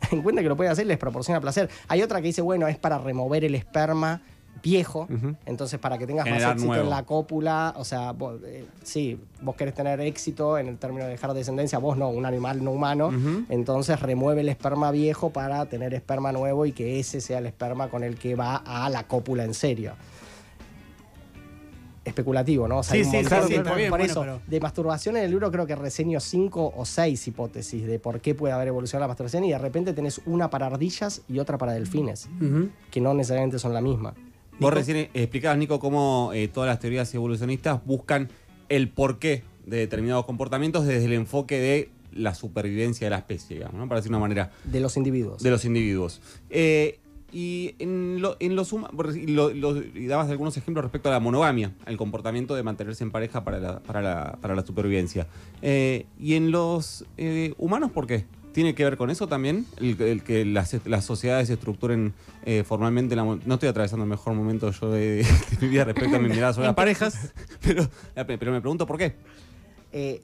encuentran 0.10 0.44
que 0.44 0.48
lo 0.48 0.56
pueden 0.56 0.72
hacer 0.72 0.84
y 0.84 0.88
les 0.88 0.98
proporciona 0.98 1.40
placer. 1.40 1.70
Hay 1.88 2.02
otra 2.02 2.20
que 2.20 2.26
dice, 2.26 2.42
bueno, 2.42 2.68
es 2.68 2.76
para 2.76 2.98
remover 2.98 3.44
el 3.44 3.54
esperma 3.54 4.20
viejo, 4.62 5.08
entonces 5.46 5.80
para 5.80 5.96
que 5.98 6.06
tengas 6.06 6.24
Generar 6.24 6.48
más 6.48 6.52
éxito 6.54 6.68
nuevo. 6.68 6.84
en 6.84 6.90
la 6.90 7.02
cópula, 7.04 7.74
o 7.78 7.84
sea, 7.84 8.12
vos, 8.12 8.38
eh, 8.44 8.64
sí, 8.84 9.18
vos 9.40 9.56
querés 9.56 9.74
tener 9.74 10.00
éxito 10.00 10.56
en 10.58 10.68
el 10.68 10.76
término 10.78 11.04
de 11.06 11.10
dejar 11.12 11.32
descendencia, 11.34 11.78
vos 11.78 11.96
no, 11.96 12.10
un 12.10 12.26
animal 12.26 12.62
no 12.62 12.70
humano, 12.70 13.10
entonces 13.48 13.98
remueve 14.00 14.42
el 14.42 14.48
esperma 14.50 14.90
viejo 14.92 15.30
para 15.30 15.66
tener 15.66 15.94
esperma 15.94 16.30
nuevo 16.30 16.64
y 16.66 16.72
que 16.72 17.00
ese 17.00 17.20
sea 17.20 17.38
el 17.38 17.46
esperma 17.46 17.88
con 17.88 18.04
el 18.04 18.16
que 18.16 18.36
va 18.36 18.56
a 18.56 18.88
la 18.90 19.08
cópula 19.08 19.42
en 19.44 19.54
serio. 19.54 19.94
Especulativo, 22.04 22.66
¿no? 22.66 22.78
O 22.78 22.82
sea, 22.82 22.96
Sí, 22.96 23.04
sí, 23.08 23.16
montón 23.16 23.46
sí, 23.48 23.54
sí, 23.54 23.60
por, 23.60 23.76
bien, 23.76 23.90
por 23.90 23.98
bueno, 24.00 24.04
eso, 24.12 24.20
pero- 24.22 24.40
de 24.46 24.60
masturbación 24.60 25.16
en 25.16 25.24
el 25.24 25.30
libro 25.30 25.50
creo 25.52 25.66
que 25.66 25.76
reseño 25.76 26.18
cinco 26.18 26.72
o 26.76 26.84
seis 26.84 27.26
hipótesis 27.28 27.86
de 27.86 27.98
por 28.00 28.20
qué 28.20 28.34
puede 28.34 28.52
haber 28.52 28.68
evolucionado 28.68 29.04
la 29.04 29.08
masturbación 29.08 29.44
y 29.44 29.50
de 29.52 29.58
repente 29.58 29.92
tenés 29.92 30.20
una 30.26 30.50
para 30.50 30.66
ardillas 30.66 31.22
y 31.28 31.38
otra 31.38 31.58
para 31.58 31.72
delfines, 31.72 32.28
que 32.90 33.00
no 33.00 33.14
necesariamente 33.14 33.58
son 33.60 33.72
la 33.72 33.80
misma. 33.80 34.14
Vos 34.58 34.74
recién 34.74 34.96
eh, 34.96 35.10
explicabas, 35.14 35.58
Nico, 35.58 35.78
cómo 35.78 36.30
eh, 36.34 36.48
todas 36.48 36.68
las 36.68 36.78
teorías 36.80 37.12
evolucionistas 37.14 37.84
buscan 37.84 38.28
el 38.68 38.88
porqué 38.88 39.44
de 39.66 39.76
determinados 39.78 40.24
comportamientos 40.26 40.84
desde 40.86 41.04
el 41.04 41.12
enfoque 41.12 41.58
de 41.60 41.90
la 42.12 42.34
supervivencia 42.34 43.06
de 43.06 43.10
la 43.10 43.18
especie, 43.18 43.56
digamos, 43.56 43.78
¿no? 43.80 43.88
para 43.88 44.00
decir 44.00 44.10
una 44.10 44.18
manera, 44.18 44.50
De 44.64 44.80
los 44.80 44.96
individuos. 44.96 45.42
de 45.42 45.50
los 45.50 45.64
individuos. 45.64 46.20
Eh, 46.50 46.98
y 47.32 47.74
en, 47.78 48.20
lo- 48.20 48.36
en 48.40 48.54
los 48.56 48.72
humanos, 48.72 49.16
y, 49.16 49.26
lo- 49.26 49.50
lo- 49.54 49.76
y 49.78 50.06
dabas 50.06 50.28
algunos 50.30 50.56
ejemplos 50.56 50.84
respecto 50.84 51.08
a 51.08 51.12
la 51.12 51.20
monogamia, 51.20 51.72
al 51.86 51.96
comportamiento 51.96 52.54
de 52.54 52.62
mantenerse 52.62 53.02
en 53.04 53.10
pareja 53.10 53.42
para 53.42 53.58
la, 53.58 53.80
para 53.80 54.02
la, 54.02 54.38
para 54.40 54.54
la 54.54 54.64
supervivencia. 54.66 55.26
Eh, 55.62 56.06
y 56.20 56.34
en 56.34 56.50
los 56.50 57.04
eh, 57.16 57.54
humanos, 57.58 57.90
¿por 57.90 58.06
qué? 58.06 58.26
¿Tiene 58.52 58.74
que 58.74 58.84
ver 58.84 58.98
con 58.98 59.08
eso 59.08 59.28
también? 59.28 59.64
El, 59.78 59.98
el 60.02 60.22
que 60.22 60.44
las, 60.44 60.76
las 60.84 61.06
sociedades 61.06 61.48
se 61.48 61.54
estructuren 61.54 62.12
eh, 62.44 62.64
formalmente. 62.66 63.16
la 63.16 63.24
no 63.24 63.54
estoy 63.54 63.70
atravesando 63.70 64.04
el 64.04 64.10
mejor 64.10 64.34
momento 64.34 64.70
yo 64.70 64.90
de, 64.90 65.22
de 65.22 65.26
mi 65.62 65.68
vida 65.68 65.84
respecto 65.84 66.16
a 66.16 66.18
mi 66.18 66.28
mirada 66.28 66.52
sobre 66.52 66.66
las 66.66 66.76
parejas, 66.76 67.32
pero, 67.62 67.88
pero 68.14 68.52
me 68.52 68.60
pregunto 68.60 68.86
por 68.86 68.98
qué. 68.98 69.14
Eh, 69.90 70.20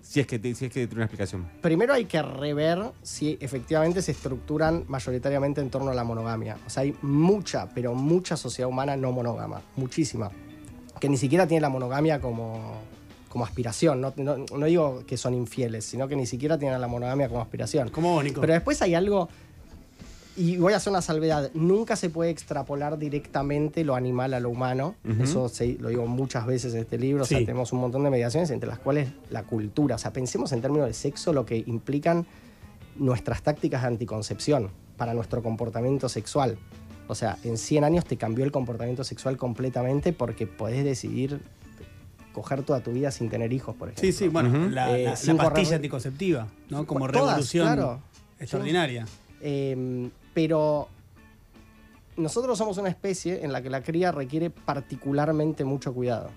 Si 0.00 0.20
es 0.20 0.26
que, 0.26 0.38
te- 0.38 0.54
si 0.54 0.66
es 0.66 0.72
que 0.72 0.86
tiene 0.86 0.94
una 0.96 1.04
explicación. 1.04 1.46
Primero 1.60 1.92
hay 1.92 2.06
que 2.06 2.22
rever 2.22 2.78
si 3.02 3.36
efectivamente 3.40 4.00
se 4.00 4.12
estructuran 4.12 4.84
mayoritariamente 4.88 5.60
en 5.60 5.68
torno 5.70 5.90
a 5.90 5.94
la 5.94 6.04
monogamia. 6.04 6.56
O 6.66 6.70
sea, 6.70 6.82
hay 6.82 6.94
mucha, 7.02 7.68
pero 7.74 7.94
mucha 7.94 8.36
sociedad 8.36 8.68
humana 8.68 8.96
no 8.96 9.12
monógama, 9.12 9.60
muchísima, 9.76 10.30
que 11.00 11.08
ni 11.08 11.16
siquiera 11.18 11.46
tiene 11.46 11.60
la 11.60 11.68
monogamia 11.68 12.20
como, 12.20 12.74
como 13.28 13.44
aspiración. 13.44 14.00
No, 14.00 14.14
no- 14.16 14.36
no 14.38 14.66
digo 14.66 15.04
que 15.06 15.16
son 15.18 15.34
infieles, 15.34 15.84
sino 15.84 16.08
que 16.08 16.16
ni 16.16 16.24
siquiera 16.26 16.58
tienen 16.58 16.80
la 16.80 16.88
monogamia 16.88 17.28
como 17.28 17.42
aspiración. 17.42 17.90
Como. 17.90 18.20
Pero 18.40 18.52
después 18.54 18.80
hay 18.82 18.94
algo, 18.94 19.28
y 20.38 20.56
voy 20.56 20.72
a 20.72 20.76
hacer 20.76 20.90
una 20.90 21.02
salvedad, 21.02 21.50
nunca 21.54 21.96
se 21.96 22.08
puede 22.10 22.30
extrapolar 22.30 22.96
directamente 22.98 23.82
lo 23.84 23.94
animal 23.94 24.32
a 24.34 24.40
lo 24.40 24.50
humano. 24.50 24.94
Eso 25.20 25.48
se- 25.48 25.76
lo 25.80 25.88
digo 25.88 26.06
muchas 26.06 26.46
veces 26.46 26.72
en 26.74 26.80
este 26.80 26.96
libro. 26.98 27.24
O 27.24 27.26
sea, 27.26 27.38
Sí. 27.38 27.44
tenemos 27.44 27.72
un 27.72 27.80
montón 27.80 28.04
de 28.04 28.10
mediaciones 28.10 28.50
entre 28.50 28.68
las 28.68 28.78
cuales 28.78 29.08
la 29.30 29.42
cultura. 29.42 29.96
O 29.96 29.98
sea, 29.98 30.12
pensemos 30.12 30.52
en 30.52 30.60
términos 30.62 30.86
de 30.86 30.94
sexo 30.94 31.32
lo 31.32 31.44
que 31.44 31.64
implican 31.66 32.26
nuestras 32.96 33.42
tácticas 33.42 33.82
de 33.82 33.88
anticoncepción 33.88 34.70
para 34.96 35.14
nuestro 35.14 35.42
comportamiento 35.42 36.08
sexual. 36.08 36.56
O 37.06 37.14
sea, 37.14 37.38
en 37.44 37.56
100 37.58 37.84
años 37.84 38.04
te 38.04 38.16
cambió 38.16 38.44
el 38.44 38.52
comportamiento 38.52 39.02
sexual 39.04 39.36
completamente 39.36 40.12
porque 40.12 40.46
podés 40.46 40.84
decidir 40.84 41.40
coger 42.32 42.62
toda 42.62 42.80
tu 42.80 42.92
vida 42.92 43.10
sin 43.10 43.28
tener 43.30 43.52
hijos, 43.52 43.74
por 43.74 43.88
ejemplo. 43.88 44.02
Sí, 44.02 44.12
sí, 44.12 44.28
bueno, 44.28 44.68
la, 44.68 44.96
Eh, 44.96 45.04
la- 45.04 45.10
la 45.10 45.16
sin 45.16 45.36
pastilla 45.36 45.64
correr- 45.64 45.74
anticonceptiva, 45.76 46.48
¿no? 46.70 46.86
Como 46.86 47.06
Todas, 47.08 47.14
revolución 47.28 47.66
claro. 47.66 48.00
extraordinaria. 48.38 49.06
Eh, 49.40 50.08
pero 50.38 50.86
nosotros 52.16 52.56
somos 52.56 52.78
una 52.78 52.88
especie 52.88 53.44
en 53.44 53.50
la 53.52 53.60
que 53.60 53.70
la 53.70 53.82
cría 53.82 54.12
requiere 54.12 54.50
particularmente 54.50 55.64
mucho 55.64 55.92
cuidado. 55.92 56.28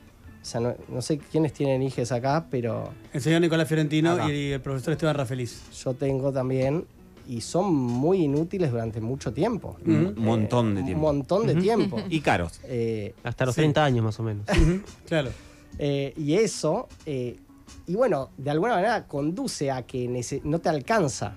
O 0.41 0.43
sea, 0.45 0.59
no, 0.59 0.73
no 0.89 1.03
sé 1.03 1.19
quiénes 1.19 1.53
tienen 1.53 1.83
hijos 1.83 2.11
acá, 2.11 2.47
pero 2.49 2.89
El 3.13 3.21
señor 3.21 3.41
Nicolás 3.41 3.67
Fiorentino 3.67 4.13
Acá. 4.13 4.31
y 4.33 4.53
el 4.53 4.59
profesor 4.61 4.93
Esteban 4.93 5.13
Rafeliz. 5.15 5.61
yo 5.83 5.93
tengo 5.93 6.31
también 6.31 6.83
y 7.27 7.41
son 7.41 7.71
muy 7.75 8.23
inútiles 8.23 8.71
durante 8.71 9.01
mucho 9.01 9.31
tiempo. 9.33 9.77
Un 9.85 10.15
montón 10.17 10.73
de 10.73 10.79
Un 10.81 10.85
tiempo. 10.87 11.01
montón 11.05 11.45
de 11.45 11.53
tiempo. 11.53 11.97
Y 12.09 12.21
caros. 12.21 12.59
Eh, 12.63 13.13
Hasta 13.21 13.45
los 13.45 13.53
Sí. 13.53 13.61
30 13.61 13.85
años 13.85 14.03
más 14.03 14.19
o 14.19 14.23
menos. 14.23 14.47
Claro. 15.05 15.29
Eh, 15.77 16.11
y 16.17 16.33
eso, 16.33 16.87
eh, 17.05 17.37
y 17.85 17.93
bueno, 17.93 18.31
de 18.35 18.49
alguna 18.49 18.73
manera 18.73 19.05
conduce 19.07 19.69
a 19.69 19.83
que 19.83 20.09
no 20.43 20.57
te 20.57 20.69
alcanza 20.69 21.35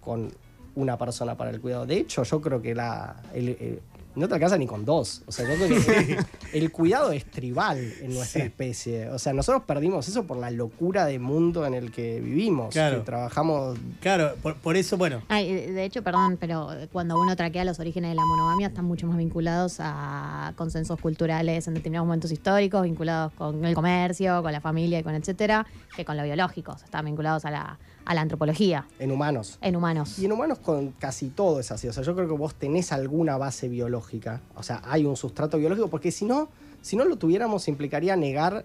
con 0.00 0.32
una 0.78 0.96
persona 0.96 1.36
para 1.36 1.50
el 1.50 1.60
cuidado. 1.60 1.86
De 1.86 1.96
hecho, 1.98 2.22
yo 2.22 2.40
creo 2.40 2.62
que 2.62 2.74
la, 2.74 3.16
el- 3.34 3.48
eh, 3.48 3.80
no 4.14 4.26
te 4.26 4.34
alcanza 4.34 4.58
ni 4.58 4.66
con 4.66 4.84
dos. 4.84 5.22
O 5.26 5.32
sea, 5.32 5.46
yo 5.48 5.54
creo 5.64 5.78
que 5.86 6.18
el 6.58 6.72
cuidado 6.72 7.12
es 7.12 7.24
tribal 7.30 7.78
en 8.00 8.14
nuestra 8.14 8.40
Sí. 8.40 8.46
especie. 8.48 9.08
O 9.10 9.18
sea, 9.18 9.32
nosotros 9.32 9.62
perdimos 9.64 10.08
eso 10.08 10.24
por 10.24 10.38
la 10.38 10.50
locura 10.50 11.04
de 11.06 11.20
mundo 11.20 11.64
en 11.66 11.74
el 11.74 11.92
que 11.92 12.18
vivimos. 12.20 12.72
Claro. 12.72 12.98
Que 12.98 13.04
trabajamos 13.04 13.78
Claro, 14.00 14.34
por, 14.42 14.56
por 14.56 14.76
eso, 14.76 14.96
bueno, 14.96 15.22
Ay, 15.28 15.52
de 15.70 15.84
hecho, 15.84 16.02
perdón, 16.02 16.36
pero 16.40 16.68
cuando 16.90 17.20
uno 17.20 17.36
traquea 17.36 17.64
los 17.64 17.78
orígenes 17.78 18.10
de 18.10 18.14
la 18.16 18.24
monogamia 18.24 18.66
están 18.68 18.86
mucho 18.86 19.06
más 19.06 19.18
vinculados 19.18 19.76
a 19.78 20.52
consensos 20.56 20.98
culturales 21.00 21.68
en 21.68 21.74
determinados 21.74 22.06
momentos 22.08 22.32
históricos, 22.32 22.82
vinculados 22.82 23.32
con 23.34 23.64
el 23.64 23.74
comercio, 23.74 24.42
con 24.42 24.50
la 24.50 24.60
familia 24.60 24.98
y 24.98 25.02
con 25.04 25.14
etcétera, 25.14 25.64
que 25.94 26.04
con 26.04 26.16
lo 26.16 26.24
biológico. 26.24 26.72
O 26.72 26.76
sea, 26.78 26.86
están 26.86 27.04
vinculados 27.04 27.44
a 27.44 27.52
la, 27.52 27.78
a 28.08 28.14
la 28.14 28.22
antropología 28.22 28.86
en 28.98 29.12
humanos. 29.12 29.58
en 29.60 29.76
humanos. 29.76 30.18
Y 30.18 30.24
en 30.24 30.32
humanos 30.32 30.58
con 30.58 30.90
casi 30.92 31.28
todo 31.28 31.60
es 31.60 31.70
así. 31.70 31.86
O 31.88 31.92
sea, 31.92 32.02
yo 32.02 32.14
creo 32.16 32.26
que 32.26 32.34
vos 32.34 32.54
tenés 32.54 32.90
alguna 32.90 33.36
base 33.36 33.68
biológica. 33.68 34.40
O 34.56 34.62
sea, 34.62 34.82
hay 34.84 35.04
un 35.04 35.16
sustrato 35.16 35.58
biológico, 35.58 35.88
porque 35.88 36.10
si 36.10 36.24
no, 36.24 36.48
si 36.82 36.96
no 36.96 37.04
lo 37.04 37.16
tuviéramos, 37.16 37.68
implicaría 37.68 38.16
negar 38.16 38.64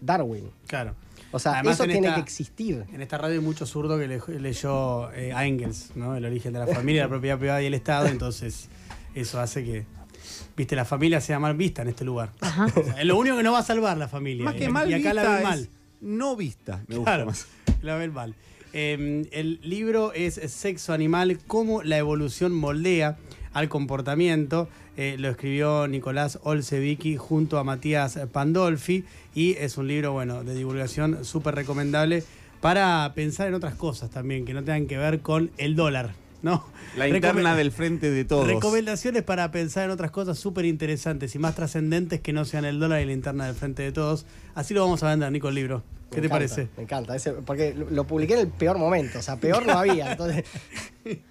Darwin. 0.00 0.50
Claro. 0.66 0.94
O 1.30 1.38
sea, 1.38 1.54
Además, 1.54 1.74
eso 1.74 1.84
en 1.84 1.90
tiene 1.90 2.06
esta- 2.08 2.16
que 2.16 2.20
existir. 2.22 2.84
En 2.92 3.00
esta 3.00 3.18
radio 3.18 3.38
hay 3.40 3.44
mucho 3.44 3.66
zurdo 3.66 3.98
que 3.98 4.06
le- 4.06 4.40
leyó 4.40 5.10
eh, 5.12 5.32
a 5.32 5.44
Engels, 5.46 5.90
¿no? 5.96 6.14
El 6.16 6.24
origen 6.24 6.52
de 6.52 6.60
la 6.60 6.66
familia, 6.66 7.02
la 7.04 7.08
propiedad 7.08 7.38
privada 7.38 7.62
y 7.62 7.66
el 7.66 7.74
Estado, 7.74 8.06
entonces 8.06 8.68
eso 9.14 9.40
hace 9.40 9.64
que, 9.64 9.84
viste, 10.56 10.76
la 10.76 10.84
familia 10.84 11.20
sea 11.20 11.38
mal 11.40 11.56
vista 11.56 11.82
en 11.82 11.88
este 11.88 12.04
lugar. 12.04 12.30
Ajá. 12.40 12.66
O 12.76 12.82
sea, 12.84 13.00
es 13.00 13.04
lo 13.06 13.16
único 13.16 13.36
que 13.36 13.42
no 13.42 13.52
va 13.52 13.60
a 13.60 13.62
salvar 13.64 13.96
la 13.98 14.06
familia. 14.08 14.44
Más 14.44 14.54
y, 14.54 14.58
que 14.58 14.68
mal 14.68 14.88
y 14.90 14.94
acá 14.94 15.12
la 15.14 15.22
ven 15.28 15.42
mal. 15.42 15.68
no 16.00 16.36
vista. 16.36 16.82
Me 16.86 16.96
gusta 16.96 17.10
Claro, 17.12 17.26
más. 17.26 17.46
la 17.82 17.96
ven 17.96 18.12
mal. 18.12 18.34
Eh, 18.76 19.28
el 19.30 19.60
libro 19.62 20.12
es 20.12 20.34
Sexo 20.34 20.92
Animal, 20.92 21.38
cómo 21.46 21.84
la 21.84 21.96
evolución 21.96 22.52
moldea 22.52 23.16
al 23.52 23.68
comportamiento. 23.68 24.68
Eh, 24.96 25.14
lo 25.16 25.28
escribió 25.28 25.86
Nicolás 25.86 26.40
Olsevicki 26.42 27.16
junto 27.16 27.58
a 27.58 27.64
Matías 27.64 28.18
Pandolfi 28.32 29.04
y 29.32 29.52
es 29.52 29.78
un 29.78 29.86
libro, 29.86 30.12
bueno, 30.12 30.42
de 30.42 30.56
divulgación 30.56 31.24
súper 31.24 31.54
recomendable 31.54 32.24
para 32.60 33.12
pensar 33.14 33.46
en 33.46 33.54
otras 33.54 33.76
cosas 33.76 34.10
también, 34.10 34.44
que 34.44 34.54
no 34.54 34.64
tengan 34.64 34.88
que 34.88 34.98
ver 34.98 35.20
con 35.20 35.52
el 35.56 35.76
dólar, 35.76 36.14
¿no? 36.42 36.64
La 36.96 37.06
interna 37.06 37.54
del 37.54 37.70
frente 37.70 38.10
de 38.10 38.24
todos. 38.24 38.48
Recomendaciones 38.48 39.22
para 39.22 39.52
pensar 39.52 39.84
en 39.84 39.90
otras 39.92 40.10
cosas 40.10 40.36
súper 40.36 40.64
interesantes 40.64 41.32
y 41.36 41.38
más 41.38 41.54
trascendentes 41.54 42.20
que 42.20 42.32
no 42.32 42.44
sean 42.44 42.64
el 42.64 42.80
dólar 42.80 43.02
y 43.02 43.04
la 43.04 43.12
interna 43.12 43.46
del 43.46 43.54
frente 43.54 43.84
de 43.84 43.92
todos. 43.92 44.26
Así 44.56 44.74
lo 44.74 44.80
vamos 44.80 45.04
a 45.04 45.10
vender, 45.10 45.30
Nico, 45.30 45.48
el 45.48 45.54
libro. 45.54 45.84
¿Qué 46.14 46.20
Me 46.20 46.28
te 46.28 46.34
encanta, 46.34 46.54
parece? 46.54 46.68
Me 46.76 46.82
encanta, 46.84 47.16
ese- 47.16 47.32
porque 47.32 47.74
lo, 47.74 47.90
lo 47.90 48.04
publiqué 48.06 48.34
en 48.34 48.40
el 48.40 48.48
peor 48.48 48.78
momento, 48.78 49.18
o 49.18 49.22
sea, 49.22 49.36
peor 49.36 49.66
no 49.66 49.72
había. 49.78 50.12
Entonces, 50.12 50.44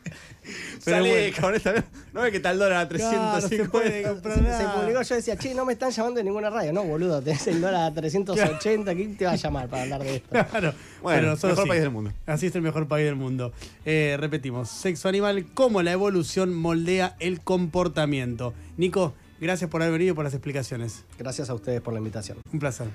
Pero 0.83 0.97
Salí, 0.97 1.09
bueno. 1.09 1.35
cabrón, 1.37 1.55
esta 1.55 1.71
vez. 1.71 1.83
No 2.11 2.21
ve 2.21 2.31
que 2.33 2.39
tal 2.41 2.59
dólar 2.59 2.85
a 2.85 2.89
Claro, 2.89 3.17
no 3.35 3.41
se 3.41 3.47
350. 3.47 3.71
puede 3.71 4.57
se, 4.57 4.65
publicó, 4.77 5.01
yo 5.01 5.15
decía, 5.15 5.37
che, 5.37 5.53
no 5.55 5.63
me 5.63 5.71
están 5.73 5.91
llamando 5.91 6.17
de 6.17 6.25
ninguna 6.25 6.49
radio. 6.49 6.73
No, 6.73 6.83
boludo, 6.83 7.21
tenés 7.21 7.47
el 7.47 7.61
dólar 7.61 7.83
a 7.85 7.93
380, 7.93 8.93
¿quién 8.93 9.15
te 9.15 9.25
va 9.25 9.31
a 9.31 9.35
llamar 9.37 9.69
para 9.69 9.83
hablar 9.83 10.03
de 10.03 10.15
esto? 10.17 10.29
Claro. 10.51 10.73
Bueno, 11.01 11.27
nosotros 11.29 11.51
mejor 11.51 11.63
sí. 11.63 11.69
país 11.69 11.81
del 11.81 11.91
mundo. 11.91 12.11
Así 12.25 12.47
es 12.47 12.55
el 12.55 12.61
mejor 12.61 12.87
país 12.89 13.05
del 13.05 13.15
mundo. 13.15 13.53
Eh, 13.85 14.17
repetimos, 14.19 14.69
sexo 14.69 15.07
animal, 15.07 15.45
cómo 15.53 15.81
la 15.81 15.93
evolución 15.93 16.53
moldea 16.53 17.15
el 17.19 17.39
comportamiento. 17.39 18.53
Nico, 18.75 19.13
gracias 19.39 19.69
por 19.69 19.81
haber 19.81 19.93
venido 19.93 20.11
y 20.11 20.15
por 20.15 20.25
las 20.25 20.33
explicaciones. 20.33 21.05
Gracias 21.17 21.49
a 21.49 21.53
ustedes 21.53 21.79
por 21.79 21.93
la 21.93 21.99
invitación. 21.99 22.39
Un 22.51 22.59
placer. 22.59 22.87